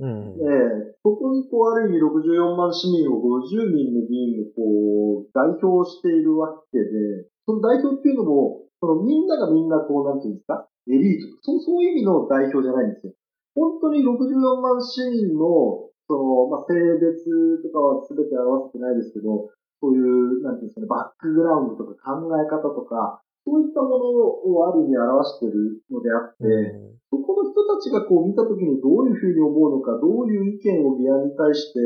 [0.00, 0.38] うん。
[0.38, 13.12] ええそこに、こう、ある意味64万市民を50人の議員が、こう、代表しているわけで、その代表っていうのも、そのみんながみんな、こう、なんていうんですか、エリートそう、そういう意味の代表じゃないんですよ。
[13.54, 19.50] 本当に64万市民の、その、まあ、性別とかは全て合わせてないですけど、
[19.80, 31.80] そういう、なんていうんですかね、バックグラウンドとか考え方とか、そういったものをある意味表しているのであって、うん、そこの人たちがこう見たときにどういうふうに思うのか、どういう意見を議案に対して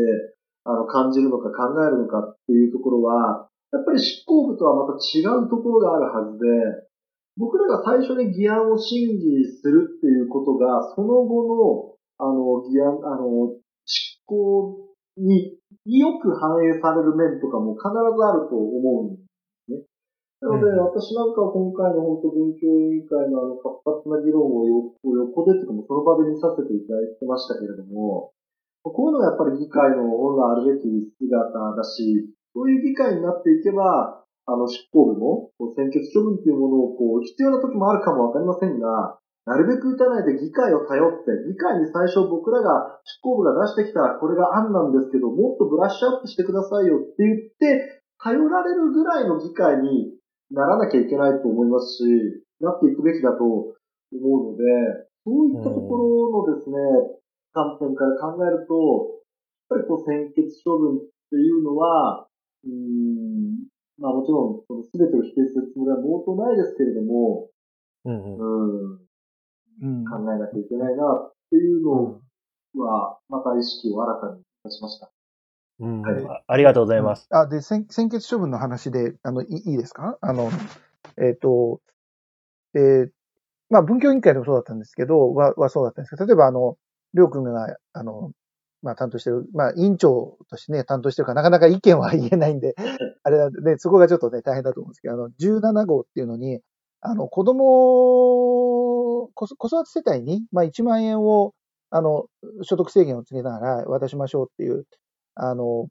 [0.65, 6.47] あの感じるのか考えるのかっていうところは、やっぱり執行部とはまた違うところがあるはずで、
[7.37, 13.55] 僕らが最初に議案を審議するっていうことが、その後の、あの、議案、あの、
[13.87, 19.23] 執行によく反映される面とかも必ずあると思うんで
[19.69, 19.85] すね。
[20.41, 28.33] なので、私なんかは今回の本当文教委員会のあの活発な議論を横でというかもその場で見させていただいてましたけれども、
[28.83, 30.89] こういうのがやっぱり議会の本来あるべき
[31.19, 31.31] 姿
[31.77, 50.15] だし、そういう議会になっていけば、あの執行部も選決処分というものをこう必要な時もあるかもわかりませんが、なるべく打たないで議会を頼って、議会に最初僕らが、執行部が出してきたこれが案なんですけど、もっとブラッシュアップしてくださいよって言って、頼られるぐらいの議会に
[50.53, 52.05] ならなきゃいけないと思いますし、
[52.61, 53.75] なっていくべきだと思
[54.15, 54.63] うので、
[55.25, 56.79] そういったところのですね、
[57.53, 59.19] 観点から考えると、
[59.75, 62.29] やっぱりこう選決処分っていうのは、
[62.65, 63.67] うん、
[63.99, 67.49] まあもちろん、その全てを否定するつもりは毛頭ないですけれども、
[68.05, 68.99] うん、うん、
[69.81, 72.21] 考えなきゃいけないなっていうの
[72.85, 75.11] は、また意識を新たにいたしました。
[75.81, 77.27] うん、はい、ありがとうございます。
[77.31, 80.17] あ、で、先決処分の話で、あの、いいですか？
[80.21, 80.51] あの、
[81.19, 81.81] えっ、ー、と、
[82.75, 83.11] えー、
[83.71, 86.77] まあ、文教委員会でもそうだったんですけど、は、はそうだったんですけど、例えば、あの、
[87.15, 88.33] りょうくんが、あの、
[88.83, 92.75] まあ、担当してる、まあ、委員長としてね、担当してるから、なかなか意見は言えないんで、
[93.23, 96.61] あれなんで、ね、そこがちょっとね、大変だと思うんですけど、あの、17号っていうのに、
[97.03, 101.53] あの、子供、子育て世帯に、まあ、1万円を、
[101.91, 102.27] あの、
[102.63, 104.87] 所得制限をつけながら渡しましょうっていう、
[105.35, 105.89] あの、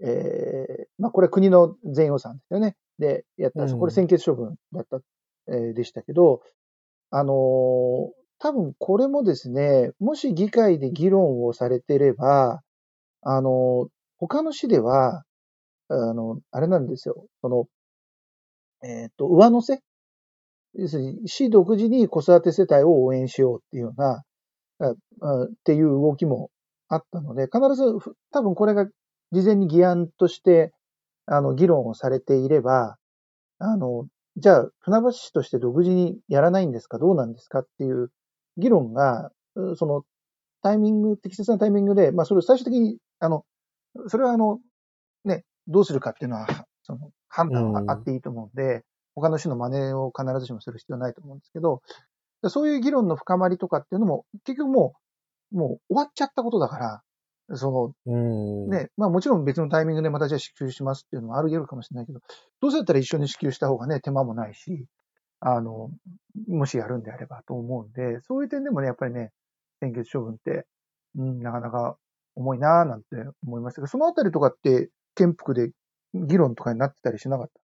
[0.00, 2.76] えー、まあ、これは国の全予算ですよね。
[2.98, 3.76] で、やったんです。
[3.76, 5.00] これ先決処分だった、
[5.48, 6.40] えー、でしたけど、
[7.10, 12.60] あの多分これもですね、もし議会で議論をされてれば、
[13.22, 13.88] あの
[14.18, 15.24] 他の市では、
[15.88, 17.26] あの、あれなんですよ。
[17.40, 17.66] その、
[18.82, 19.80] えっ、ー、と、上乗せ
[20.76, 24.22] 要するに、市独自に子育て世帯を応援しようっていうような、
[24.82, 24.92] っ
[25.64, 26.50] ていう動きも
[26.88, 27.84] あったので、必ず、
[28.32, 28.86] 多分これが
[29.32, 30.72] 事前に議案として、
[31.26, 32.96] あの、議論をされていれば、
[33.58, 34.06] あの、
[34.36, 36.98] じゃあ、船橋市として独自にやらないんですか？
[36.98, 37.60] どうなんですか？
[37.60, 38.10] っていう
[38.56, 39.30] 議論が、
[39.76, 40.02] その、
[40.62, 43.44] タイミング、適切なタイミングで、まあ、それを最終的に、あの、
[44.08, 44.58] それはあの、
[45.24, 46.46] ね、どうするかっていうのは、
[46.82, 48.82] その、判断はあっていいと思うんで、
[49.14, 51.82] 他の種の真似を必ずしもする必要はないと思うんですけど、
[52.48, 54.94] そういう議論の深まりとかっていうのも、結局も
[55.52, 62.20] う、もう終わっちゃったことだから、その、ね、まあもちろん別のタイミングでまたじゃあ支給しますっていうのはある言えるかもしれないけど、
[62.60, 64.86] どうせだったら一緒に支給した方がね、手間もないし、
[65.40, 65.90] あの、
[66.48, 69.30] もしやるんであればと思うんで、そういう点でもね、やっぱりね、
[69.80, 70.66] 先決処分って、
[71.16, 71.96] うん、なかなか
[72.34, 73.06] 重いなぁなんて
[73.46, 75.70] 思いましたけど、そのあたりとかって、県腹で
[76.14, 77.63] 議論とかになってたりしなかった？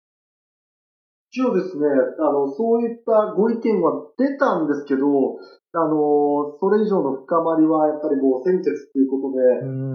[1.34, 1.82] 一応ですね、
[2.22, 5.34] あの、そういったご意見は出たんですけど、
[5.74, 9.42] あの、それ以上の深まりはやっぱりもう先決っていうことで、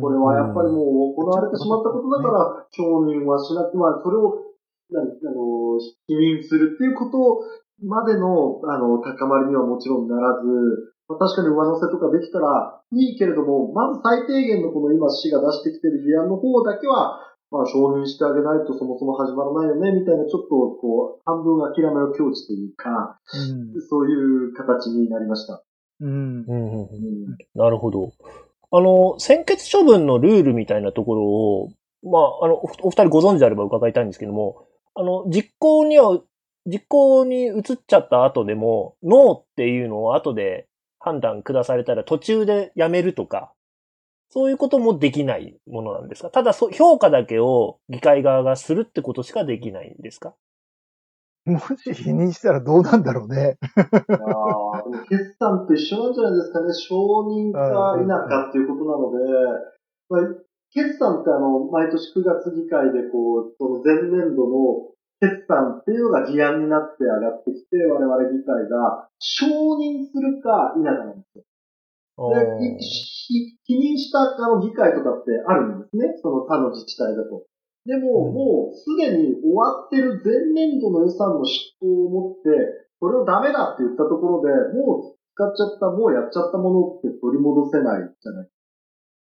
[0.03, 4.51] これはやっぱりもう行われてしまったことだから、承認はしなくて、まあ、それを、
[4.91, 7.39] あの、否認するっていうこと
[7.87, 24.13] までの、あの、高まりにはもちろんならず、まあ、確かに上乗せとかできたらいいけれども、まず最低限のこの今市が出してきてる議案の方だけは、まあ、承認してあげないとそもそも始まらないよね、みたいな、ちょっと、こう、半分諦めの境地というか、うん、そうい
[24.49, 25.63] う形になりました。
[26.01, 26.09] うん。
[26.09, 28.11] うんうんうん、なるほど。
[28.71, 31.69] あの、先決処分のルールみたいなところを、
[32.03, 36.19] まあ、あの、おお二人ご存知であれば伺いたいんですけども、あの、実行には、
[36.67, 40.67] 実行に移っちゃった後でも、ノーっていうのを後で
[40.99, 43.53] 判断下されたら途中でやめるとか、
[44.29, 46.29] そういうこともできないものなんですか？
[46.29, 50.35] ただそ、評価だけを議会側がするってことしかできないんですか？
[51.45, 53.57] もし否認したらどうなんだろうね。
[55.09, 56.73] 決算と一緒なんじゃないですかね。
[56.73, 59.17] 承認か否かっていうことなので、
[60.09, 60.21] まあ、
[60.71, 71.43] 決算ってあの、毎年9月議会でこう、その前年度の決算っていうのが議案になって上がってきて、我々議会が承認するか否かなんですよ。
[72.29, 72.77] で
[73.29, 76.17] 否認したあの議会とかってあるんですね？
[76.21, 77.45] その他の自治体だと。
[77.85, 88.49] でも、うん、もうすでに終わってる前年度の予算の執行を持って、それをダメだって言ったところで、もう使っちゃった、もうやっちゃったものって取り戻せないじゃない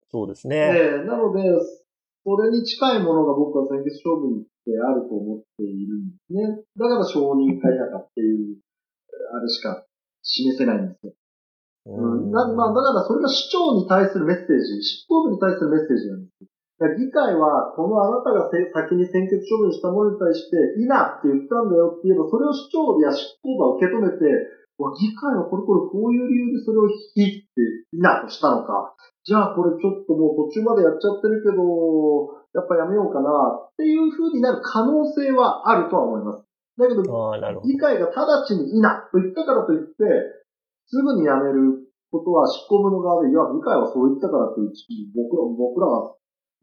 [0.09, 0.57] そうですね。
[0.57, 1.43] えー、なので、
[2.23, 6.63] それに近いものが僕は先月勝負にってあると思っているんですね。
[6.77, 8.57] だから承認会だかっていう、
[9.33, 9.85] あれしか
[10.23, 11.13] 示せないんですよ。
[11.85, 16.49] うん、まあ、だからそれが市長に対するメッセージ、執行部に対するメッセージなんですよ。
[16.97, 24.25] 議会は、このあなたが先に選挙処分したものに対して、いなって言ったんだよって言えば、それを市長や執行部は受け止めて、
[24.97, 27.61] 議会はこれこれこういう理由でそれを引きって
[27.93, 28.95] いなとしたのか。
[29.21, 31.61] じゃあこれちょっともう途中までやっちゃってるけど、
[32.57, 36.49] やっぱやめようかなっていう風になる可能性はあるとは思います。
[36.81, 37.05] だけど、
[37.61, 40.40] 議会が直ちにいなと言ったからといって、
[40.91, 44.71] すぐにやめることは執行部の側で、いや、議会はそう言ったからという、
[45.15, 46.15] 僕ら、僕らは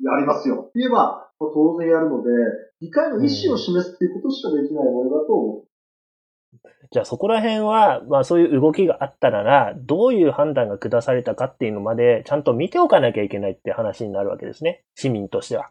[0.04, 2.28] やりますよって言えば、当然やるので、
[2.80, 5.64] 議会の意思を示すっていうことしかできないものだと思う。
[6.90, 14.84] じゃあそこら辺は、まあそういう動きがあったなら、どういう判断が下されたかっていうのまで、ちゃんと見ておかなきゃいけないって話になるわけですね。
[14.94, 15.70] 市民としては。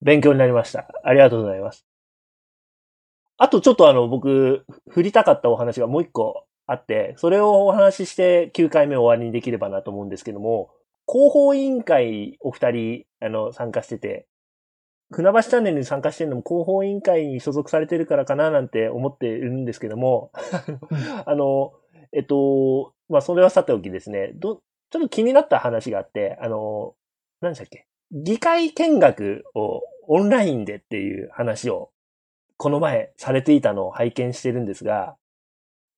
[0.00, 0.88] 勉強になりました。
[1.04, 1.86] ありがとうございます。
[3.38, 10.70] あとちょっとあの、僕、振りたかったお話がもう一個あって、それをお話しして9回目終わりにできればなと思うんですけども、
[11.06, 14.26] 広報委員会お二人、あの、参加してて、
[15.12, 20.32] 船橋チャンネルに参加してるのも広報委員会に所属されてるからかななんて思っているんですけども、
[21.26, 21.72] あの、
[22.12, 26.94] えっと、まあ、それはさておきですね、ど、ちょっと気になった話があって、あの、
[27.40, 27.86] 何でしたっけ？
[28.10, 31.90] 議会見学をオンラインでっていう話を
[32.56, 35.16] この前されていたのを拝見してるんですが、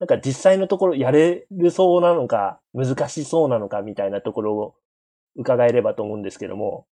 [0.00, 4.74] なんか実際のところやれるそうなのか、難しそうなのかみたいなところを
[5.36, 6.86] 伺えればと思うんですけども。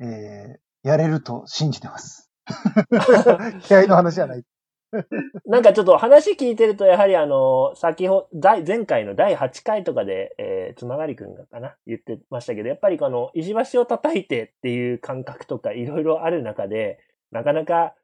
[0.00, 2.30] えー、やれると信じてます。
[3.62, 4.44] 気合の話じゃない。
[5.46, 16.98] なんかちょっと話聞いてると、やはりあの、先ほど、前回の第8回とかで、えー、つまがりくんがかな、言ってましたけど、やっぱりこの、石橋を叩いてっていう感覚とかいろいろある中で、
[17.30, 17.94] なかなか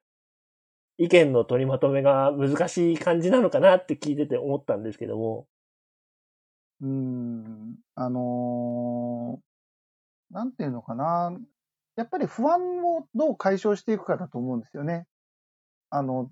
[0.98, 5.46] 意見の取りまとめが難しい感じなのかなって聞いてて思ったんですけども。
[6.80, 11.36] うん、あのー、なんていうのかな。
[11.96, 15.06] やっぱり不安をどう解消していくかだと思うんですよね。
[15.90, 16.30] あの、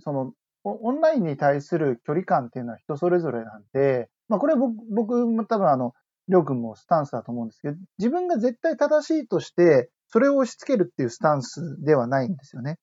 [0.00, 0.32] その、
[0.64, 5.94] オンラインに対する距離感っていうのは人それぞれなんで、まあこれ僕、僕も多分あの、
[6.28, 12.78] りょうくんもスタンスだと思うんですけど、自分が絶対正しいとして、それを押し付けるっていうスタンスではないんですよね。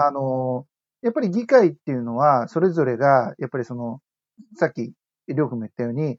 [0.00, 0.66] あの、
[1.02, 4.00] やっぱり議会っていうのは、それぞれが、やっぱりその、
[4.56, 4.92] さっき
[5.26, 6.18] りょうくんも言ったように、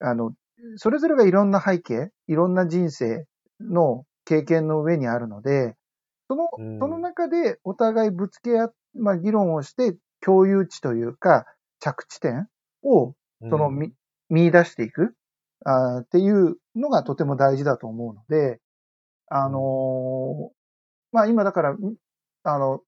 [0.00, 0.32] あの、
[0.76, 3.26] それぞれがいろんな背景、いろんな人生
[3.60, 5.74] の経験の上にあるので、
[6.28, 6.48] その、
[6.80, 11.44] その中でお互いぶつけ合っ、まあ、議論をして、共有値というか、
[11.80, 12.48] 着地点
[12.82, 13.14] を、
[13.50, 13.92] その、見、
[14.30, 15.14] 見出していく、
[15.64, 18.58] あっていうのがとても大事だと思うので、
[19.28, 20.50] あのー、
[21.12, 21.76] まあ今だから、
[22.44, 22.80] あの、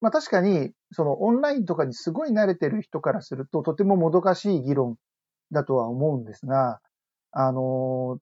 [0.00, 4.96] まあ確かに、そのオンラインとかにすごい慣れてる人からすると、とてももどかしい議論
[5.52, 6.80] だとは思うんですが、
[7.32, 8.18] あの、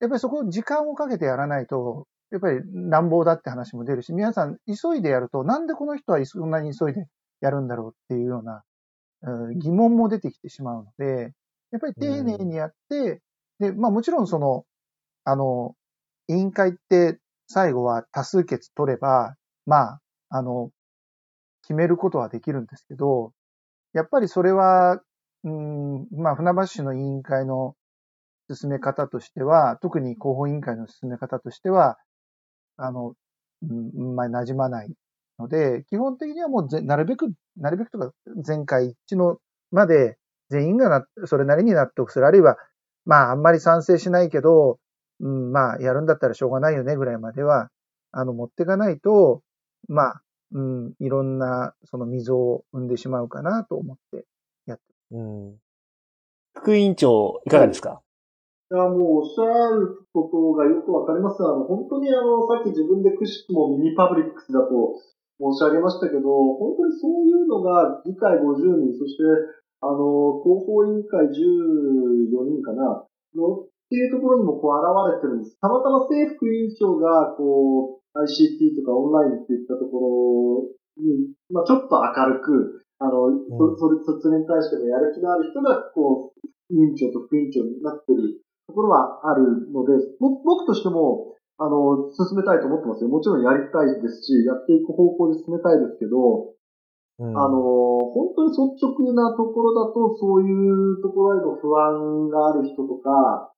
[0.00, 7.06] やっぱりそこ時間をかけてやらないと、やっぱり乱暴だって話も出るし、皆さん急いでやると、なんでこの人はそんなに急いで
[7.40, 8.62] やるんだろうっていうような、
[9.54, 11.32] 疑問も出てきてしまうので、
[11.72, 13.20] やっぱり丁寧にやって、
[13.58, 14.64] で、まあもちろんその、
[15.24, 15.74] あの、
[16.28, 17.18] 委員会って
[17.48, 19.36] 最後は多数決取れば、
[19.66, 20.70] まあ、あの、
[21.66, 23.32] 決めることはできるんですけど、
[23.92, 25.00] やっぱりそれは、
[25.44, 27.74] うん、まあ、船橋市の委員会の
[28.52, 31.98] 進め方としては、特に広報委員会の進め方としては、
[32.76, 33.14] あの、
[33.62, 34.92] うん、まあ、馴染まない
[35.38, 38.12] ので、基本的にはもうぜなるべく、なるべくとか、
[38.46, 39.38] 前回一致の
[39.72, 40.18] まで
[40.50, 42.26] 全員がな、それなりに納得する。
[42.26, 42.56] あるいは、
[43.04, 44.78] まあ、あんまり賛成しないけど、
[45.20, 47.70] うん、まあ、やるんだったらしょうがないよねぐらいまでは、
[48.12, 49.42] あの、持っていかないと、
[49.88, 50.22] まあ、
[50.52, 54.26] うん、いろんな、その溝を生んでしまうかなと思って。
[55.10, 55.54] うん。
[56.54, 58.02] 副委員長、いかがですか、
[58.72, 61.42] いや、もうおっしゃることがよくわかります。
[61.42, 64.98] あの、本当にあの、さっき自分でくしくもミニパブリックスだと
[65.38, 69.22] 申し上げましたけど、本当にそういうのが議会50人、そして、
[69.82, 75.60] あの、広報委員会14人かな、のっていうところにもこう現れてるんです。
[75.60, 83.28] たまたま政府委員長が、こう、ICT とかオンラインっていったところに、まあちょっと明るく、あの、
[83.76, 93.08] そそれ、それに対してのやる気のある人が、こう、委員長と副委員長になってるところはあるので、ぼ僕としても、あの、進めたいと思ってますよ。
[93.08, 96.52] もちろんやりたいですし、やっていく方向で進めたいですけど、
[97.18, 97.60] うんあの、
[98.12, 103.52] 本当に率直なところだと、そういうところへの不安がある人とか、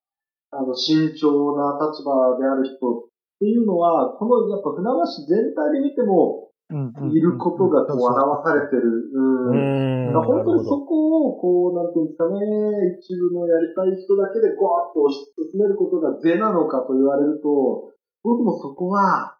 [0.50, 3.07] あの、慎重な立場である人
[3.38, 9.08] っていうのは、この、やっぱ船橋全体で見ても、いることがこう表されてる。
[9.14, 10.12] ううんん。
[10.12, 19.38] だから本当にそこを、こう、なんていうんですかね、一部のやりたい人だけでゴーッと押し進めることが是なのかと言われると、僕もそこは、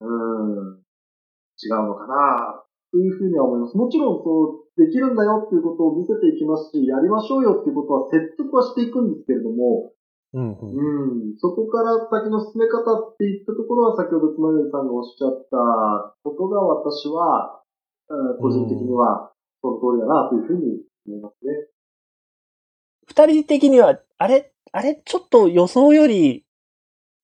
[0.00, 0.80] うん、
[1.58, 3.76] 違うのかな、というふうには思います。
[3.76, 9.92] もちろん、そう、できるんだよっていうことを見せていきますし、やりましょうよっていうことは説得はしていくんですけれども、
[10.34, 10.68] うんうん。
[10.74, 17.62] うん、そこから先の進め方っていったところは、先ほどつまよりさんがおっしゃったことが私は、
[18.08, 19.32] うん個人的には、
[19.62, 21.68] その通りだなというふうに思いますね。
[23.06, 26.44] 二人的には、あれ、あれ、ちょっと予想より、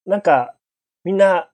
[0.06, 0.54] なんか、
[1.04, 1.50] みんな、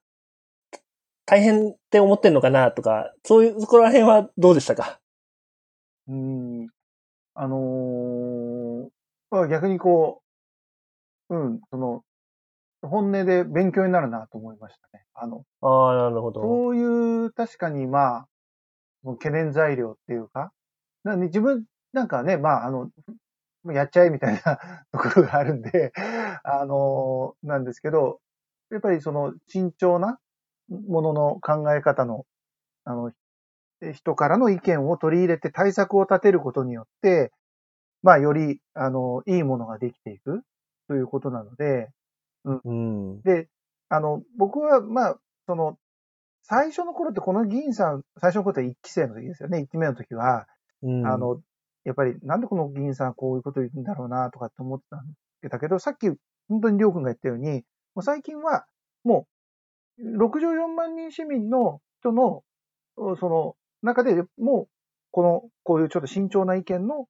[1.25, 4.99] 大変って思ってんのかなとか、そういう、そこら辺はどうでしたか？
[6.07, 6.67] うん。
[7.33, 8.89] あのー
[9.29, 10.21] まあ逆にこ
[11.29, 12.03] う、うん、その、
[12.81, 15.03] 本音で勉強になるなと思いましたね。
[15.13, 16.41] あの、ああ、なるほど。
[16.41, 18.27] そういう、確かにまあ、
[19.03, 20.51] 懸念材料っていうか、
[21.03, 22.89] なんで自分なんかね、まあ、あの、
[23.73, 24.57] やっちゃえみたいな
[24.91, 25.91] ところがあるんで、
[26.43, 28.19] あの、なんですけど、
[28.69, 30.19] やっぱりその慎重な
[30.69, 32.25] ものの考え方の、
[32.83, 33.11] あの、
[33.93, 37.31] 人からの意見を取り入れて対策を立てることによって、
[38.03, 40.43] まあ、より、あの、いいものができていく
[40.87, 41.89] ということなので、
[42.45, 43.21] うん。
[43.21, 43.49] で、
[43.89, 45.77] あの、僕は、まあ、その、
[46.43, 49.59] 最初の頃ってこの議員さん、最初の頃って1期生の時ですよね。
[49.59, 50.47] 1期目の時は、
[50.81, 51.41] うんあ、の、
[51.83, 55.05] やっぱりなんでこの議員さんはこういうこと言うんだろうなとかって思ってたん
[55.49, 56.07] だけど、さっき
[56.49, 57.63] 本当にりょうくんが言ったように、
[57.95, 58.65] もう最近は
[59.03, 59.27] も
[59.99, 62.43] う64万人市民の人の、
[62.95, 64.67] その中でもう
[65.11, 67.07] この、こういうちょっと慎重な意見の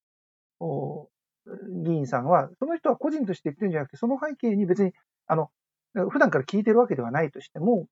[0.60, 1.10] お
[1.84, 4.92] 議員さんは、その人は個人として言ってるんじゃなくて、その背景に別に、
[5.28, 5.50] あの、
[6.10, 7.88] 普段から聞いてるわけではないとしても、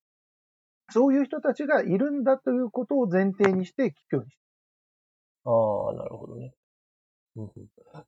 [0.91, 4.39] そういう人たちがいるんだということを前提にして聞くようにして
[5.45, 5.49] あ
[5.91, 6.53] あ、なるほどね。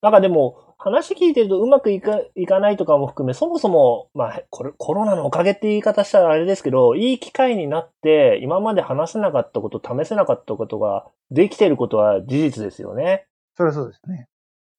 [0.01, 13.27] なんかでも、話聞いてるとうまくいかいかないとかも含め、そもそも、まあ、これ、コロナのおかげって言い方したらあれですけど、いい機会になって、今まで話せなかったこと、試せなかったことができてることは事実ですよね。
[13.55, 14.27] それはそうですね。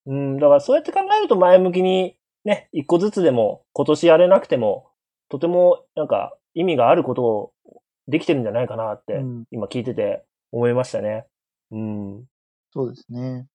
[0.09, 4.89] うん、だからそうやって考えると前向きに、ね、一個ずつでも、今年やれなくても、
[5.29, 7.53] とても、なんか、意味があることを
[8.09, 11.27] できてるんじゃないかなって、うん今聞いてて思いましたね。
[11.71, 12.25] うん。
[12.73, 13.47] そうですね。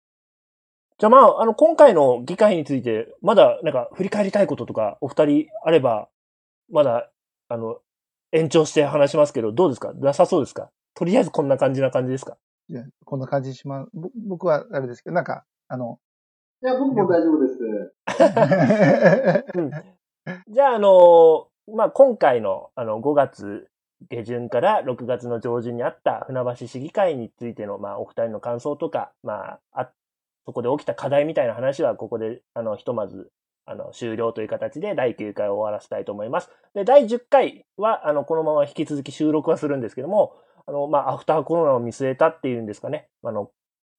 [0.99, 6.08] じゃあまあ、あの、今回の議会について、まだ、なんか、振り返りたいこととか、お二人あれば、
[6.72, 7.10] まだ、
[7.49, 7.80] あの、
[8.32, 9.91] 延長して話しますけど、どうですか？
[9.93, 10.70] なさそうですか？
[10.93, 12.38] とりあえずこんな感じな感じですか？
[12.70, 13.86] いやこんな感じしま
[14.26, 15.99] 僕はあれですけど、なんか、あの、
[16.64, 17.59] いや、僕も大丈夫です。
[19.57, 19.72] うん。
[20.47, 23.68] じゃあ、あの、まあ、今回の、あの、5月
[24.09, 29.91] 下旬から6月の上旬にあった船橋市議会についての、まあ、お二人の感想とか、まあ、あ、
[30.45, 33.30] そこで起きた課題みたいな話は、ここで、あの、ひとまず、
[33.66, 36.49] あの、終了という形で第9回を終わらせたいと思います。
[36.74, 40.34] で、第10回は、あの、このまま引き続き収録はするんですけども、
[40.66, 43.09] あの、まあ、アフターコロナを見据えたっていうんですかね。
[43.22, 43.51] あの、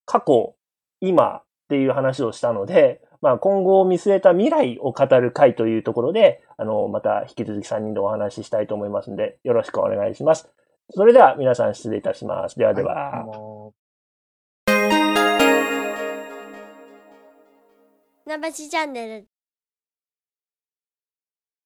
[0.07, 0.55] 過去、
[1.03, 10.51] 今っていう話をしたので、まあ、今後を見据えた未来を語る回というところで、あの、また引き続き3人でお話ししたいと思いますので、よろしくお願いします。
[10.91, 12.59] それでは皆さん失礼いたします。
[12.59, 12.95] ではでは。
[12.95, 13.65] はい
[18.27, 19.34] あチャンネル